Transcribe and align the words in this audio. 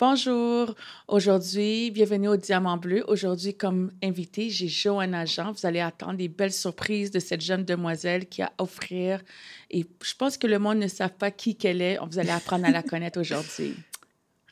Bonjour. 0.00 0.74
Aujourd'hui, 1.06 1.92
bienvenue 1.92 2.26
au 2.26 2.36
Diamant 2.36 2.76
Bleu. 2.76 3.04
Aujourd'hui, 3.06 3.54
comme 3.54 3.92
invité, 4.02 4.50
j'ai 4.50 4.66
Joanna 4.66 5.24
Jean. 5.24 5.52
Vous 5.52 5.66
allez 5.66 5.78
attendre 5.78 6.14
des 6.14 6.26
belles 6.26 6.52
surprises 6.52 7.12
de 7.12 7.20
cette 7.20 7.40
jeune 7.40 7.64
demoiselle 7.64 8.26
qui 8.26 8.42
a 8.42 8.46
à 8.46 8.62
offrir. 8.62 9.22
Et 9.70 9.86
je 10.02 10.14
pense 10.16 10.36
que 10.36 10.48
le 10.48 10.58
monde 10.58 10.78
ne 10.78 10.88
sait 10.88 11.08
pas 11.08 11.30
qui 11.30 11.54
qu'elle 11.54 11.80
est. 11.80 11.98
Vous 12.10 12.18
allez 12.18 12.30
apprendre 12.30 12.64
à 12.64 12.72
la 12.72 12.82
connaître 12.90 13.20
aujourd'hui. 13.20 13.76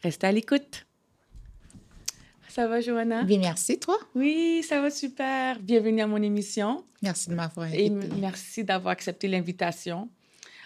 Restez 0.05 0.29
à 0.29 0.33
l'écoute. 0.33 0.87
Ça 2.49 2.69
va, 2.69 2.81
Joanna? 2.81 3.25
Bien, 3.25 3.41
merci, 3.41 3.81
toi? 3.81 3.99
Oui, 4.15 4.63
ça 4.63 4.81
va 4.81 4.93
super. 4.93 5.59
Bienvenue 5.59 6.03
à 6.03 6.07
mon 6.07 6.23
émission. 6.23 6.85
Merci 7.03 7.31
de 7.31 7.35
m'avoir 7.35 7.67
invité. 7.67 7.87
Et 7.87 7.91
merci 7.91 8.63
d'avoir 8.63 8.93
accepté 8.93 9.27
l'invitation. 9.27 10.09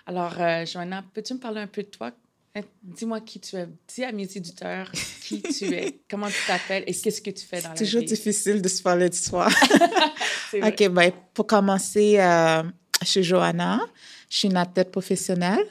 Alors, 0.05 0.39
euh, 0.39 0.67
Joanna, 0.67 1.03
peux-tu 1.15 1.33
me 1.33 1.39
parler 1.39 1.61
un 1.63 1.67
peu 1.67 1.83
de 1.83 1.89
toi? 1.89 2.13
Euh, 2.57 2.63
dis-moi 2.83 3.21
qui 3.21 3.41
tu 3.41 3.57
es. 3.57 3.69
Dis 3.89 4.05
à 4.05 4.13
mes 4.13 4.25
éditeurs 4.25 4.91
qui 4.93 5.43
tu 5.43 5.67
es, 5.75 6.01
comment 6.11 6.29
tu 6.29 6.47
t'appelles 6.47 6.85
et 6.87 6.95
qu'est-ce 6.95 7.21
que 7.21 7.31
tu 7.31 7.45
fais 7.45 7.61
dans 7.61 7.69
la 7.69 7.75
vie? 7.75 7.79
C'est 7.79 7.85
toujours 7.85 8.03
difficile 8.03 8.63
de 8.63 8.69
se 8.69 8.83
parler 8.83 9.09
de 9.09 9.15
soi. 9.15 9.49
OK, 10.55 10.89
ben, 10.89 11.13
pour 11.35 11.47
commencer, 11.47 12.19
euh, 12.19 12.63
je 13.03 13.07
suis 13.07 13.23
Johanna. 13.23 13.81
Je 14.29 14.39
suis 14.39 14.49
une 14.49 14.57
athlète 14.57 14.91
professionnelle. 14.91 15.67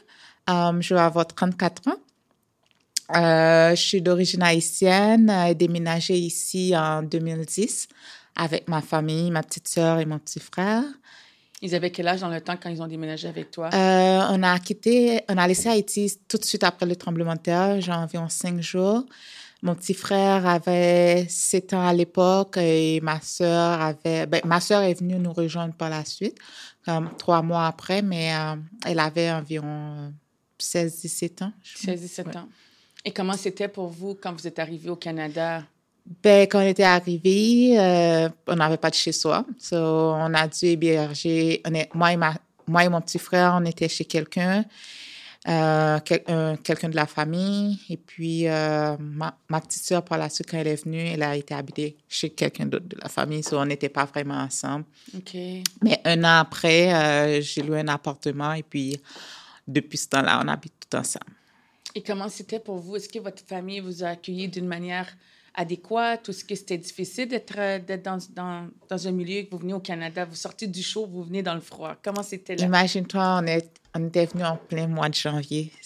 Euh, 0.49 0.79
je 0.79 0.93
vais 0.93 1.01
avoir 1.01 1.27
34 1.27 1.87
ans. 1.87 1.97
je 3.13 3.75
suis 3.75 4.01
d'origine 4.01 4.43
haïtienne 4.43 5.29
et 5.29 5.55
déménagé 5.55 6.15
ici 6.15 6.75
en 6.75 7.01
2010 7.01 7.87
avec 8.35 8.67
ma 8.67 8.81
famille, 8.81 9.31
ma 9.31 9.41
petite 9.43 9.67
sœur 9.67 9.99
et 9.99 10.05
mon 10.05 10.19
petit 10.19 10.39
frère. 10.39 10.83
Ils 11.61 11.73
avaient 11.73 11.91
quel 11.91 12.07
âge 12.07 12.21
dans 12.21 12.29
le 12.29 12.41
temps 12.41 12.57
quand 12.61 12.69
ils 12.69 12.81
ont 12.81 12.87
déménagé 12.87 13.27
avec 13.27 13.51
toi? 13.51 13.69
Euh, 13.73 14.21
on 14.29 14.43
a 14.43 14.59
quitté, 14.59 15.21
on 15.29 15.37
a 15.37 15.47
laissé 15.47 15.69
Haïti 15.69 16.19
tout 16.27 16.37
de 16.37 16.43
suite 16.43 16.63
après 16.63 16.85
le 16.85 16.95
tremblement 16.95 17.33
de 17.33 17.39
terre, 17.39 17.79
genre 17.81 17.99
environ 17.99 18.27
cinq 18.29 18.61
jours. 18.61 19.05
Mon 19.61 19.73
petit 19.73 19.93
frère 19.93 20.45
avait 20.45 21.25
sept 21.29 21.73
ans 21.73 21.87
à 21.87 21.93
l'époque 21.93 22.57
et 22.57 22.99
ma 23.01 23.19
sœur 23.21 23.81
avait, 23.81 24.25
ben, 24.27 24.41
ma 24.43 24.59
sœur 24.59 24.83
est 24.83 24.99
venue 24.99 25.15
nous 25.15 25.33
rejoindre 25.33 25.73
par 25.73 25.89
la 25.89 26.03
suite, 26.05 26.37
comme 26.85 27.09
trois 27.17 27.41
mois 27.41 27.65
après, 27.65 28.01
mais 28.01 28.35
euh, 28.35 28.55
elle 28.85 28.99
avait 28.99 29.31
environ 29.31 30.13
16-17 30.59 31.45
ans. 31.45 31.53
16-17 31.63 32.37
ans. 32.37 32.49
Et 33.05 33.11
comment 33.11 33.37
c'était 33.37 33.67
pour 33.67 33.87
vous 33.87 34.15
quand 34.15 34.33
vous 34.33 34.45
êtes 34.45 34.59
arrivé 34.59 34.89
au 34.89 34.95
Canada? 34.95 35.63
Ben, 36.05 36.47
quand 36.47 36.59
on 36.59 36.67
était 36.67 36.83
arrivé, 36.83 37.79
euh, 37.79 38.29
on 38.47 38.55
n'avait 38.55 38.77
pas 38.77 38.91
de 38.91 38.95
chez 38.95 39.11
soi. 39.11 39.43
So, 39.57 39.75
on 39.77 40.33
a 40.35 40.47
dû 40.47 40.65
héberger. 40.65 41.61
On 41.65 41.73
est, 41.73 41.89
moi, 41.95 42.13
et 42.13 42.17
ma, 42.17 42.35
moi 42.67 42.83
et 42.83 42.89
mon 42.89 43.01
petit 43.01 43.17
frère, 43.17 43.57
on 43.59 43.65
était 43.65 43.89
chez 43.89 44.05
quelqu'un, 44.05 44.65
euh, 45.47 45.99
quelqu'un 45.99 46.89
de 46.89 46.95
la 46.95 47.07
famille. 47.07 47.79
Et 47.89 47.97
puis, 47.97 48.47
euh, 48.47 48.95
ma, 48.99 49.35
ma, 49.49 49.59
petite 49.61 49.81
sœur, 49.81 50.05
par 50.05 50.19
la 50.19 50.29
suite, 50.29 50.47
quand 50.51 50.57
elle 50.57 50.67
est 50.67 50.83
venue, 50.83 51.07
elle 51.07 51.23
a 51.23 51.35
été 51.35 51.55
habitée 51.55 51.97
chez 52.07 52.29
quelqu'un 52.29 52.67
d'autre 52.67 52.87
de 52.87 52.97
la 53.01 53.09
famille. 53.09 53.41
So, 53.41 53.57
on 53.57 53.65
n'était 53.65 53.89
pas 53.89 54.05
vraiment 54.05 54.35
ensemble. 54.35 54.85
OK. 55.15 55.33
Mais 55.81 56.01
un 56.05 56.23
an 56.23 56.39
après, 56.39 56.93
euh, 56.93 57.41
j'ai 57.41 57.63
loué 57.63 57.79
un 57.79 57.87
appartement. 57.87 58.53
Et 58.53 58.63
puis, 58.63 59.01
depuis 59.67 59.97
ce 59.97 60.09
temps-là, 60.09 60.39
on 60.43 60.47
habite 60.49 60.73
tout 60.87 60.97
ensemble. 60.97 61.33
Et 61.95 62.03
comment 62.03 62.29
c'était 62.29 62.59
pour 62.59 62.77
vous? 62.77 62.97
Est-ce 62.97 63.09
que 63.09 63.19
votre 63.19 63.43
famille 63.43 63.79
vous 63.79 64.03
a 64.03 64.09
accueilli 64.09 64.49
d'une 64.49 64.67
manière 64.67 65.07
adéquate 65.55 66.27
ou 66.27 66.31
est-ce 66.31 66.43
que 66.43 66.55
c'était 66.55 66.77
difficile 66.77 67.27
d'être 67.27 67.55
euh, 67.57 67.79
dans, 68.03 68.17
dans, 68.35 68.67
dans, 68.89 69.07
un 69.07 69.11
milieu 69.11 69.43
que 69.43 69.51
vous 69.51 69.57
venez 69.57 69.73
au 69.73 69.79
Canada, 69.79 70.25
vous 70.25 70.35
sortez 70.35 70.67
du 70.67 70.83
chaud, 70.83 71.07
vous 71.07 71.23
venez 71.23 71.41
dans 71.41 71.55
le 71.55 71.61
froid? 71.61 71.95
Comment 72.03 72.23
c'était 72.23 72.55
là? 72.55 72.65
Imagine-toi, 72.65 73.41
on, 73.41 73.47
est, 73.47 73.69
on 73.95 74.07
était 74.07 74.25
venu 74.25 74.43
en 74.43 74.57
plein 74.57 74.87
mois 74.87 75.09
de 75.09 75.15
janvier. 75.15 75.71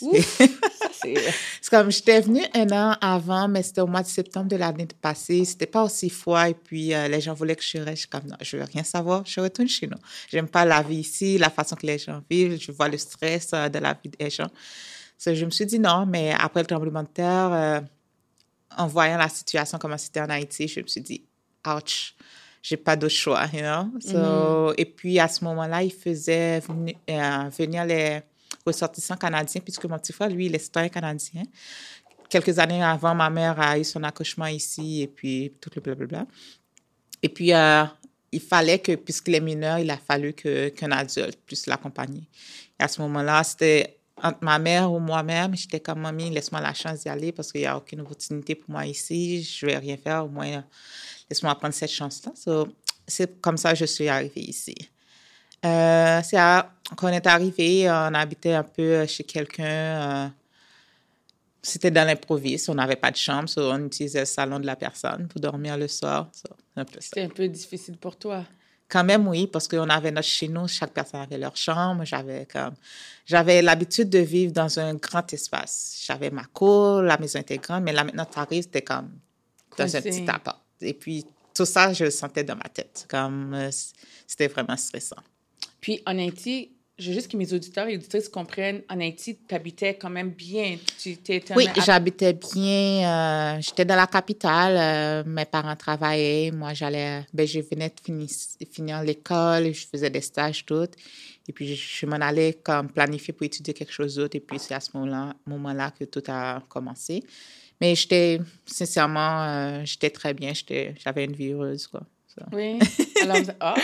C'est 1.01 1.69
comme 1.69 1.91
j'étais 1.91 2.19
venue 2.19 2.43
un 2.53 2.69
an 2.71 2.97
avant, 2.99 3.47
mais 3.47 3.63
c'était 3.63 3.81
au 3.81 3.87
mois 3.87 4.01
de 4.01 4.07
septembre 4.07 4.47
de 4.47 4.57
l'année 4.57 4.87
passée. 5.01 5.45
C'était 5.45 5.65
pas 5.65 5.83
aussi 5.83 6.09
froid 6.09 6.49
et 6.49 6.53
puis 6.53 6.93
euh, 6.93 7.07
les 7.07 7.21
gens 7.21 7.33
voulaient 7.33 7.55
que 7.55 7.63
je 7.63 7.77
reste. 7.77 7.89
Je 7.89 7.99
suis 8.01 8.09
comme 8.09 8.27
non, 8.27 8.35
je 8.41 8.57
veux 8.57 8.63
rien 8.63 8.83
savoir, 8.83 9.23
je 9.25 9.39
retourne 9.39 9.67
chez 9.67 9.87
nous. 9.87 9.97
J'aime 10.29 10.47
pas 10.47 10.65
la 10.65 10.81
vie 10.81 10.97
ici, 10.97 11.37
la 11.37 11.49
façon 11.49 11.75
que 11.75 11.85
les 11.85 11.97
gens 11.97 12.21
vivent. 12.29 12.59
Je 12.59 12.71
vois 12.71 12.89
le 12.89 12.97
stress 12.97 13.51
euh, 13.53 13.69
de 13.69 13.79
la 13.79 13.93
vie 13.93 14.09
des 14.09 14.29
gens. 14.29 14.49
So, 15.17 15.33
je 15.33 15.45
me 15.45 15.51
suis 15.51 15.65
dit 15.65 15.79
non, 15.79 16.05
mais 16.05 16.33
après 16.37 16.61
le 16.61 16.67
tremblement 16.67 17.03
de 17.03 17.09
terre, 17.09 17.83
en 18.77 18.87
voyant 18.87 19.17
la 19.17 19.29
situation, 19.29 19.77
comment 19.77 19.97
c'était 19.97 20.21
en 20.21 20.29
Haïti, 20.29 20.67
je 20.67 20.81
me 20.81 20.87
suis 20.87 21.01
dit, 21.01 21.23
ouch, 21.67 22.15
j'ai 22.61 22.77
pas 22.77 22.95
d'autre 22.95 23.13
choix, 23.13 23.45
you 23.53 23.59
know? 23.59 23.99
So, 23.99 24.17
mm-hmm. 24.17 24.73
Et 24.77 24.85
puis, 24.85 25.19
à 25.19 25.27
ce 25.27 25.43
moment-là, 25.45 25.83
il 25.83 25.93
faisait 25.93 26.61
euh, 27.09 27.49
venir 27.57 27.85
les 27.85 28.21
ressortissants 28.65 29.15
canadiens, 29.15 29.61
puisque 29.61 29.85
mon 29.85 29.97
petit 29.97 30.13
frère, 30.13 30.29
lui, 30.29 30.47
il 30.47 30.55
est 30.55 30.59
citoyen 30.59 30.89
canadien. 30.89 31.43
Quelques 32.29 32.59
années 32.59 32.83
avant, 32.83 33.15
ma 33.15 33.29
mère 33.29 33.59
a 33.59 33.79
eu 33.79 33.83
son 33.83 34.03
accouchement 34.03 34.47
ici, 34.47 35.01
et 35.01 35.07
puis 35.07 35.53
tout 35.59 35.71
le 35.75 35.81
blablabla. 35.81 36.25
Et 37.21 37.29
puis, 37.29 37.53
euh, 37.53 37.85
il 38.31 38.41
fallait 38.41 38.79
que, 38.79 38.95
puisqu'il 38.95 39.35
est 39.35 39.41
mineur, 39.41 39.79
il 39.79 39.89
a 39.89 39.97
fallu 39.97 40.33
qu'un 40.33 40.91
adulte 40.91 41.39
puisse 41.45 41.65
l'accompagner. 41.65 42.23
Et 42.79 42.83
à 42.83 42.87
ce 42.87 43.01
moment-là, 43.01 43.43
c'était 43.43 43.98
entre 44.23 44.39
ma 44.41 44.59
mère 44.59 44.91
ou 44.91 44.99
moi-même, 44.99 45.55
j'étais 45.55 45.79
comme 45.79 46.01
mamie, 46.01 46.29
laisse-moi 46.29 46.61
la 46.61 46.73
chance 46.73 47.01
d'y 47.01 47.09
aller 47.09 47.31
parce 47.31 47.51
qu'il 47.51 47.61
n'y 47.61 47.67
a 47.67 47.77
aucune 47.77 48.01
opportunité 48.01 48.55
pour 48.55 48.69
moi 48.69 48.85
ici. 48.85 49.43
Je 49.43 49.65
ne 49.65 49.71
vais 49.71 49.77
rien 49.77 49.97
faire, 49.97 50.25
au 50.25 50.29
moins 50.29 50.63
laisse-moi 51.29 51.53
prendre 51.55 51.73
cette 51.73 51.91
chance-là. 51.91 52.31
c'est 53.07 53.41
comme 53.41 53.57
ça 53.57 53.71
que 53.71 53.79
je 53.79 53.85
suis 53.85 54.07
arrivée 54.07 54.41
ici. 54.41 54.75
Euh, 55.65 56.21
c'est 56.23 56.37
quand 56.37 57.09
on 57.09 57.13
est 57.13 57.27
arrivé, 57.27 57.89
on 57.89 58.13
habitait 58.13 58.53
un 58.53 58.63
peu 58.63 59.05
chez 59.05 59.23
quelqu'un. 59.23 59.63
Euh, 59.65 60.27
c'était 61.61 61.91
dans 61.91 62.07
l'improviste, 62.07 62.69
on 62.69 62.75
n'avait 62.75 62.95
pas 62.95 63.11
de 63.11 63.17
chambre, 63.17 63.49
on 63.57 63.85
utilisait 63.85 64.21
le 64.21 64.25
salon 64.25 64.59
de 64.59 64.65
la 64.65 64.75
personne 64.75 65.27
pour 65.27 65.41
dormir 65.41 65.77
le 65.77 65.87
soir. 65.87 66.29
C'était 66.99 67.23
un 67.23 67.29
peu 67.29 67.47
difficile 67.47 67.97
pour 67.97 68.17
toi? 68.17 68.45
Quand 68.89 69.03
même, 69.03 69.27
oui, 69.27 69.45
parce 69.45 69.67
qu'on 69.67 69.87
avait 69.87 70.11
notre 70.11 70.27
chez 70.27 70.47
nous, 70.47 70.67
chaque 70.67 70.91
personne 70.91 71.21
avait 71.21 71.37
leur 71.37 71.55
chambre. 71.55 72.03
J'avais 72.05 72.47
comme, 72.51 72.73
j'avais 73.25 73.61
l'habitude 73.61 74.09
de 74.09 74.19
vivre 74.19 74.51
dans 74.51 74.79
un 74.79 74.95
grand 74.95 75.31
espace. 75.31 76.03
J'avais 76.05 76.31
ma 76.31 76.45
cour, 76.45 77.03
la 77.03 77.17
maison 77.17 77.39
était 77.39 77.59
grande, 77.59 77.83
mais 77.83 77.93
là 77.93 78.03
maintenant, 78.03 78.25
tu 78.25 78.39
arrives, 78.39 78.63
c'était 78.63 78.81
comme 78.81 79.11
dans 79.77 79.95
un 79.95 80.01
petit 80.01 80.27
appart. 80.27 80.59
Et 80.81 80.93
puis, 80.93 81.25
tout 81.53 81.65
ça, 81.65 81.93
je 81.93 82.05
le 82.05 82.11
sentais 82.11 82.43
dans 82.43 82.55
ma 82.55 82.69
tête. 82.69 83.05
Comme, 83.09 83.53
euh, 83.53 83.69
c'était 84.25 84.47
vraiment 84.47 84.77
stressant. 84.77 85.21
Puis, 85.79 86.01
en 86.05 86.17
Haïti, 86.17 86.71
je 86.99 87.07
veux 87.07 87.13
juste 87.13 87.31
que 87.31 87.37
mes 87.37 87.51
auditeurs 87.53 87.87
et 87.87 87.95
auditrices 87.95 88.27
comprennent, 88.27 88.81
en 88.89 88.99
Haïti, 88.99 89.37
tu 89.47 89.55
habitais 89.55 89.95
quand 89.95 90.09
même 90.09 90.31
bien. 90.31 90.77
Tu 91.01 91.17
oui, 91.55 91.67
j'habitais 91.85 92.33
bien. 92.33 93.55
Euh, 93.57 93.61
j'étais 93.61 93.85
dans 93.85 93.95
la 93.95 94.05
capitale. 94.05 94.75
Euh, 94.77 95.23
mes 95.25 95.45
parents 95.45 95.75
travaillaient. 95.77 96.51
Moi, 96.51 96.73
j'allais. 96.73 97.25
Ben, 97.33 97.47
je 97.47 97.61
venais 97.61 97.87
de 97.87 97.99
finir, 98.03 98.27
finir 98.69 99.01
l'école. 99.01 99.73
Je 99.73 99.87
faisais 99.87 100.09
des 100.09 100.19
stages, 100.19 100.65
tout. 100.65 100.89
Et 101.47 101.53
puis, 101.53 101.73
je, 101.73 102.05
m'en 102.05 102.17
allais 102.17 102.53
comme 102.61 102.89
planifier 102.89 103.33
pour 103.33 103.45
étudier 103.45 103.73
quelque 103.73 103.93
chose 103.93 104.15
d'autre. 104.15 104.35
Et 104.35 104.41
puis, 104.41 104.59
c'est 104.59 104.73
à 104.73 104.81
ce 104.81 104.89
moment-là, 104.95 105.33
moment-là 105.47 105.91
que 105.97 106.03
tout 106.03 106.23
a 106.27 106.61
commencé. 106.67 107.23
Mais 107.79 107.95
j'étais, 107.95 108.41
sincèrement, 108.65 109.43
euh, 109.43 109.81
j'étais 109.85 110.09
très 110.09 110.33
bien. 110.33 110.51
J'avais 110.97 111.23
une 111.23 111.33
vie 111.33 111.53
heureuse, 111.53 111.87
quoi. 111.87 112.01
Oui. 112.51 112.79
Alors, 113.21 113.37
ah. 113.59 113.75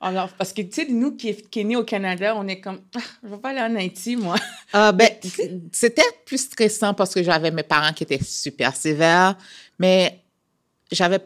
Alors, 0.00 0.28
parce 0.30 0.52
que, 0.52 0.62
tu 0.62 0.72
sais, 0.72 0.86
nous 0.88 1.16
qui, 1.16 1.34
qui 1.34 1.60
est 1.60 1.64
nés 1.64 1.76
au 1.76 1.84
Canada, 1.84 2.34
on 2.36 2.46
est 2.46 2.60
comme, 2.60 2.80
ah, 2.96 3.00
je 3.22 3.28
ne 3.28 3.34
vais 3.34 3.40
pas 3.40 3.50
aller 3.50 3.60
en 3.60 3.74
Haïti, 3.76 4.16
moi. 4.16 4.36
Ah, 4.72 4.92
ben, 4.92 5.08
c'était 5.72 6.02
plus 6.24 6.38
stressant 6.38 6.94
parce 6.94 7.14
que 7.14 7.22
j'avais 7.22 7.50
mes 7.50 7.62
parents 7.62 7.92
qui 7.92 8.04
étaient 8.04 8.22
super 8.22 8.76
sévères, 8.76 9.36
mais 9.78 10.20
j'avais 10.92 11.20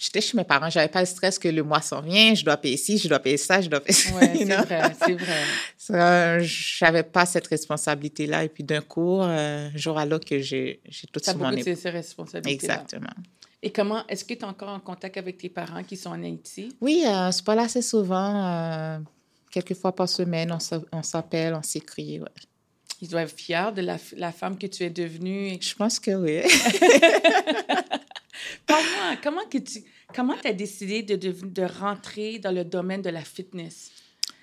j'étais 0.00 0.22
chez 0.22 0.36
mes 0.36 0.44
parents, 0.44 0.70
j'avais 0.70 0.88
pas 0.88 1.00
le 1.00 1.06
stress 1.06 1.38
que 1.38 1.48
le 1.48 1.62
mois 1.62 1.82
s'en 1.82 2.00
vient, 2.00 2.34
je 2.34 2.42
dois 2.42 2.56
payer 2.56 2.78
ci, 2.78 2.96
je 2.96 3.06
dois 3.06 3.18
payer 3.18 3.36
ça, 3.36 3.60
je 3.60 3.68
dois 3.68 3.80
payer 3.80 3.98
ça. 3.98 4.10
Oui, 4.18 4.28
c'est 4.38 4.56
vrai, 4.56 4.92
c'est 4.98 5.92
vrai. 5.92 6.44
j'avais 6.78 7.02
pas 7.02 7.26
cette 7.26 7.46
responsabilité-là. 7.46 8.44
Et 8.44 8.48
puis 8.48 8.64
d'un 8.64 8.80
coup, 8.80 9.20
euh, 9.20 9.68
jour 9.74 9.98
à 9.98 10.06
l'autre, 10.06 10.26
que 10.26 10.38
j'ai 10.40 10.80
tout 11.12 11.20
sur 11.22 11.36
mon 11.36 11.52
épaule. 11.52 11.76
ces 11.76 11.90
responsabilités 11.90 12.54
Exactement. 12.54 13.10
Et 13.62 13.70
comment, 13.70 14.06
est-ce 14.06 14.24
que 14.24 14.34
tu 14.34 14.40
es 14.40 14.44
encore 14.44 14.70
en 14.70 14.80
contact 14.80 15.16
avec 15.16 15.38
tes 15.38 15.50
parents 15.50 15.82
qui 15.82 15.96
sont 15.96 16.10
en 16.10 16.22
Haïti? 16.22 16.74
Oui, 16.80 17.04
euh, 17.06 17.30
c'est 17.30 17.44
pas 17.44 17.54
là 17.54 17.62
assez 17.62 17.82
souvent. 17.82 18.46
Euh, 18.46 18.98
quelques 19.50 19.74
fois 19.74 19.94
par 19.94 20.08
semaine, 20.08 20.56
on 20.92 21.02
s'appelle, 21.02 21.54
on 21.54 21.62
s'écrit. 21.62 22.20
Ouais. 22.20 22.28
Ils 23.02 23.08
doivent 23.08 23.24
être 23.24 23.36
fiers 23.36 23.70
de 23.74 23.82
la, 23.82 23.96
la, 24.16 24.32
femme 24.32 24.58
que 24.58 24.66
tu 24.66 24.82
es 24.82 24.90
devenue. 24.90 25.56
Je 25.60 25.74
pense 25.74 25.98
que 25.98 26.10
oui. 26.10 26.42
comment 28.66 29.16
comment 29.22 29.46
que 29.50 29.58
tu 29.58 29.84
comment 30.14 30.36
as 30.44 30.52
décidé 30.52 31.02
de, 31.02 31.16
de, 31.16 31.32
de, 31.32 31.62
rentrer 31.62 32.38
dans 32.38 32.52
le 32.52 32.64
domaine 32.64 33.02
de 33.02 33.10
la 33.10 33.22
fitness? 33.22 33.90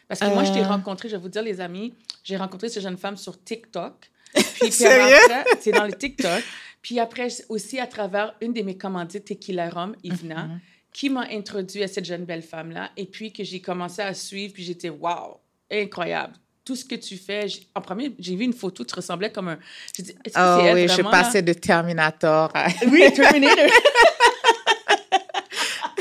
Parce 0.08 0.22
que 0.22 0.28
moi, 0.28 0.44
je 0.44 0.54
t'ai 0.54 0.62
euh. 0.62 0.68
rencontré, 0.68 1.10
je 1.10 1.16
vais 1.16 1.22
vous 1.22 1.30
dire, 1.30 1.44
les 1.44 1.60
amis, 1.60 1.94
j'ai 2.24 2.38
rencontré 2.38 2.70
cette 2.70 2.84
jeune 2.84 2.98
femme 2.98 3.18
sur 3.18 3.44
TikTok. 3.44 4.10
Puis, 4.34 4.72
c'est 4.72 5.72
dans 5.72 5.86
le 5.86 5.94
TikTok. 5.94 6.44
Puis 6.82 7.00
après, 7.00 7.28
aussi 7.50 7.80
à 7.80 7.88
travers 7.88 8.36
une 8.42 8.54
de 8.54 8.62
mes 8.62 8.78
commandites, 8.78 9.26
Tequila 9.26 9.70
Rome, 9.70 9.96
Ivna, 10.04 10.46
mm-hmm. 10.46 10.60
qui 10.94 11.10
m'a 11.10 11.28
introduit 11.32 11.84
à 11.84 11.88
cette 11.88 12.06
jeune 12.06 12.26
belle 12.26 12.44
femme-là. 12.44 12.92
Et 12.98 13.06
puis 13.06 13.34
que 13.34 13.44
j'ai 13.44 13.62
commencé 13.62 14.02
à 14.02 14.14
suivre, 14.14 14.54
puis 14.54 14.64
j'étais, 14.64 14.90
wow, 14.90 15.40
incroyable. 15.72 16.34
tout 16.64 16.76
ce 16.76 16.86
que 16.86 16.96
tu 16.96 17.18
fais. 17.18 17.48
En 17.76 17.82
premier, 17.82 18.14
j'ai 18.20 18.36
vu 18.36 18.44
une 18.44 18.54
photo, 18.54 18.84
tu 18.84 18.94
ressemblais 18.96 19.32
comme 19.32 19.50
un. 19.50 19.60
J'ai 19.96 20.04
dit, 20.04 20.16
est-ce 20.24 20.34
que 20.34 20.40
oh, 20.40 20.62
c'est 20.62 20.74
oui, 20.74 20.88
je 20.88 21.02
passais 21.02 21.42
de 21.42 21.54
Terminator 21.54 22.52
à. 22.54 22.68
Oui, 22.88 23.12
Terminator. 23.14 23.66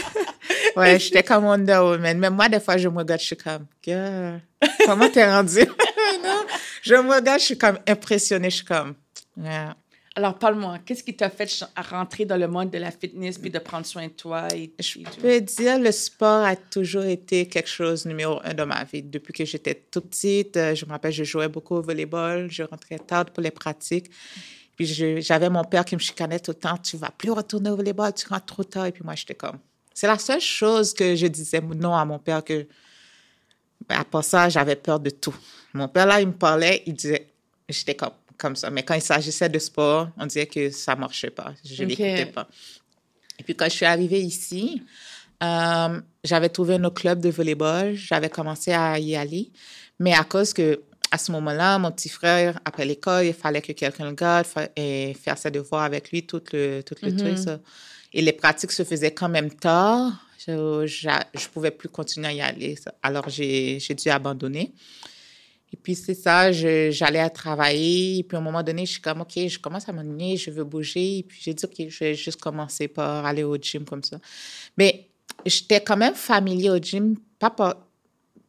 ouais, 0.76 0.98
j'étais 0.98 1.22
comme 1.22 1.44
Wonder 1.44 1.78
Woman. 1.78 2.18
Mais 2.18 2.30
moi, 2.30 2.48
des 2.48 2.60
fois, 2.60 2.76
je 2.76 2.88
me 2.88 2.98
regarde, 2.98 3.20
je 3.20 3.26
suis 3.26 3.36
comme, 3.36 3.66
girl, 3.82 4.40
comment 4.84 5.08
t'es 5.08 5.28
rendu? 5.28 5.60
non, 6.22 6.44
je 6.82 6.94
me 6.94 7.14
regarde, 7.14 7.40
je 7.40 7.46
suis 7.46 7.58
comme 7.58 7.78
impressionnée, 7.86 8.50
je 8.50 8.56
suis 8.56 8.64
comme, 8.64 8.94
yeah. 9.36 9.74
Alors, 10.18 10.38
parle-moi, 10.38 10.78
qu'est-ce 10.78 11.02
qui 11.02 11.14
t'a 11.14 11.28
fait 11.28 11.46
rentrer 11.90 12.24
dans 12.24 12.38
le 12.38 12.48
monde 12.48 12.70
de 12.70 12.78
la 12.78 12.90
fitness 12.90 13.36
puis 13.36 13.50
de 13.50 13.58
prendre 13.58 13.84
soin 13.84 14.06
de 14.06 14.12
toi? 14.12 14.48
Et, 14.54 14.72
je 14.78 15.00
peux 15.20 15.40
dire, 15.42 15.78
le 15.78 15.92
sport 15.92 16.42
a 16.42 16.56
toujours 16.56 17.04
été 17.04 17.46
quelque 17.46 17.68
chose 17.68 18.06
numéro 18.06 18.40
un 18.42 18.54
dans 18.54 18.64
ma 18.64 18.82
vie. 18.84 19.02
Depuis 19.02 19.34
que 19.34 19.44
j'étais 19.44 19.74
toute 19.74 20.08
petite, 20.08 20.56
euh, 20.56 20.74
je 20.74 20.86
me 20.86 20.92
rappelle, 20.92 21.12
je 21.12 21.22
jouais 21.22 21.48
beaucoup 21.48 21.74
au 21.74 21.82
volleyball, 21.82 22.50
je 22.50 22.62
rentrais 22.62 22.98
tard 22.98 23.26
pour 23.26 23.42
les 23.42 23.50
pratiques. 23.50 24.10
Puis 24.74 24.86
j'avais 25.20 25.50
mon 25.50 25.64
père 25.64 25.84
qui 25.84 25.96
me 25.96 26.00
chicanait 26.00 26.40
tout 26.40 26.52
le 26.52 26.60
temps, 26.60 26.78
tu 26.78 26.96
vas 26.96 27.10
plus 27.10 27.30
retourner 27.30 27.68
au 27.68 27.76
volleyball, 27.76 28.14
tu 28.14 28.26
rentres 28.26 28.46
trop 28.46 28.64
tard. 28.64 28.86
Et 28.86 28.92
puis 28.92 29.04
moi, 29.04 29.14
j'étais 29.16 29.34
comme... 29.34 29.58
C'est 29.92 30.06
la 30.06 30.18
seule 30.18 30.40
chose 30.40 30.94
que 30.94 31.14
je 31.14 31.26
disais 31.26 31.60
non 31.60 31.94
à 31.94 32.06
mon 32.06 32.18
père 32.18 32.42
que... 32.42 32.66
Ben, 33.86 34.00
à 34.00 34.04
part 34.04 34.24
ça, 34.24 34.48
j'avais 34.48 34.76
peur 34.76 34.98
de 34.98 35.10
tout. 35.10 35.36
Mon 35.74 35.88
père, 35.88 36.06
là, 36.06 36.22
il 36.22 36.28
me 36.28 36.32
parlait, 36.32 36.82
il 36.86 36.94
disait... 36.94 37.28
J'étais 37.68 37.94
comme 37.94 38.12
comme 38.38 38.56
ça. 38.56 38.70
Mais 38.70 38.82
quand 38.82 38.94
il 38.94 39.02
s'agissait 39.02 39.48
de 39.48 39.58
sport, 39.58 40.08
on 40.18 40.26
disait 40.26 40.46
que 40.46 40.70
ça 40.70 40.94
ne 40.94 41.00
marchait 41.00 41.30
pas. 41.30 41.54
Je 41.64 41.82
ne 41.82 41.88
l'écoutais 41.88 42.26
pas. 42.26 42.48
Et 43.38 43.42
puis, 43.42 43.54
quand 43.54 43.66
je 43.66 43.74
suis 43.74 43.86
arrivée 43.86 44.20
ici, 44.20 44.82
euh, 45.42 46.00
j'avais 46.24 46.48
trouvé 46.48 46.74
un 46.74 46.84
autre 46.84 47.00
club 47.00 47.20
de 47.20 47.28
volleyball. 47.28 47.94
J'avais 47.94 48.30
commencé 48.30 48.72
à 48.72 48.98
y 48.98 49.16
aller. 49.16 49.50
Mais 49.98 50.14
à 50.14 50.24
cause 50.24 50.52
que, 50.52 50.80
à 51.10 51.18
ce 51.18 51.32
moment-là, 51.32 51.78
mon 51.78 51.92
petit 51.92 52.08
frère, 52.08 52.58
après 52.64 52.84
l'école, 52.84 53.26
il 53.26 53.34
fallait 53.34 53.62
que 53.62 53.72
quelqu'un 53.72 54.06
le 54.06 54.14
garde 54.14 54.46
et 54.74 55.14
faire 55.14 55.38
ses 55.38 55.50
devoirs 55.50 55.82
avec 55.82 56.10
lui, 56.10 56.26
tout 56.26 56.42
le, 56.52 56.82
tout 56.82 56.94
le 57.02 57.16
truc. 57.16 57.34
Mm-hmm. 57.34 57.58
Et 58.12 58.22
les 58.22 58.32
pratiques 58.32 58.72
se 58.72 58.84
faisaient 58.84 59.12
quand 59.12 59.28
même 59.28 59.50
tard. 59.50 60.12
Je 60.46 60.52
ne 60.52 61.52
pouvais 61.52 61.70
plus 61.70 61.88
continuer 61.88 62.28
à 62.28 62.32
y 62.32 62.40
aller. 62.40 62.78
Alors, 63.02 63.28
j'ai 63.28 63.78
dû 63.78 64.08
abandonner. 64.08 64.72
Et 65.72 65.76
puis, 65.76 65.94
c'est 65.94 66.14
ça, 66.14 66.52
j'allais 66.52 67.20
à 67.20 67.30
travailler. 67.30 68.18
Et 68.18 68.22
puis, 68.22 68.36
à 68.36 68.40
un 68.40 68.42
moment 68.42 68.62
donné, 68.62 68.86
je 68.86 68.92
suis 68.92 69.00
comme, 69.00 69.20
OK, 69.20 69.32
je 69.36 69.58
commence 69.58 69.88
à 69.88 69.92
m'ennuyer, 69.92 70.36
je 70.36 70.50
veux 70.50 70.64
bouger. 70.64 71.18
Et 71.18 71.22
puis, 71.22 71.40
j'ai 71.42 71.54
dit, 71.54 71.64
OK, 71.64 71.88
je 71.88 71.98
vais 72.04 72.14
juste 72.14 72.40
commencer 72.40 72.88
par 72.88 73.26
aller 73.26 73.42
au 73.42 73.56
gym 73.56 73.84
comme 73.84 74.02
ça. 74.02 74.18
Mais 74.76 75.08
j'étais 75.44 75.80
quand 75.80 75.96
même 75.96 76.14
familier 76.14 76.70
au 76.70 76.78
gym, 76.78 77.16
pas 77.38 77.50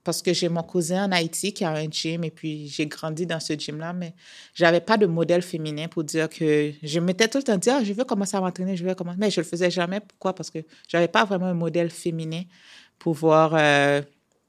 parce 0.08 0.22
que 0.22 0.32
j'ai 0.32 0.48
mon 0.48 0.64
cousin 0.64 1.10
en 1.10 1.12
Haïti 1.12 1.52
qui 1.52 1.66
a 1.66 1.72
un 1.72 1.92
gym 1.92 2.24
et 2.24 2.32
puis 2.32 2.70
j'ai 2.70 2.86
grandi 2.86 3.26
dans 3.26 3.42
ce 3.42 3.52
gym-là, 3.52 3.92
mais 3.92 4.14
j'avais 4.54 4.80
pas 4.80 4.96
de 4.96 5.06
modèle 5.06 5.42
féminin 5.42 5.90
pour 5.90 6.06
dire 6.06 6.30
que 6.30 6.72
je 6.82 7.00
m'étais 7.02 7.28
tout 7.28 7.40
le 7.40 7.44
temps 7.44 7.58
dit, 7.58 7.70
ah, 7.70 7.84
je 7.84 7.92
veux 7.92 8.06
commencer 8.06 8.38
à 8.38 8.40
m'entraîner, 8.40 8.78
je 8.78 8.86
veux 8.86 8.96
commencer. 8.96 9.18
Mais 9.20 9.30
je 9.30 9.42
le 9.42 9.46
faisais 9.46 9.70
jamais. 9.70 10.00
Pourquoi? 10.00 10.34
Parce 10.34 10.50
que 10.50 10.60
j'avais 10.88 11.10
pas 11.10 11.26
vraiment 11.26 11.48
un 11.48 11.54
modèle 11.54 11.90
féminin 11.90 12.44
pour 12.98 13.16
voir. 13.16 13.54
Euh, 13.54 14.02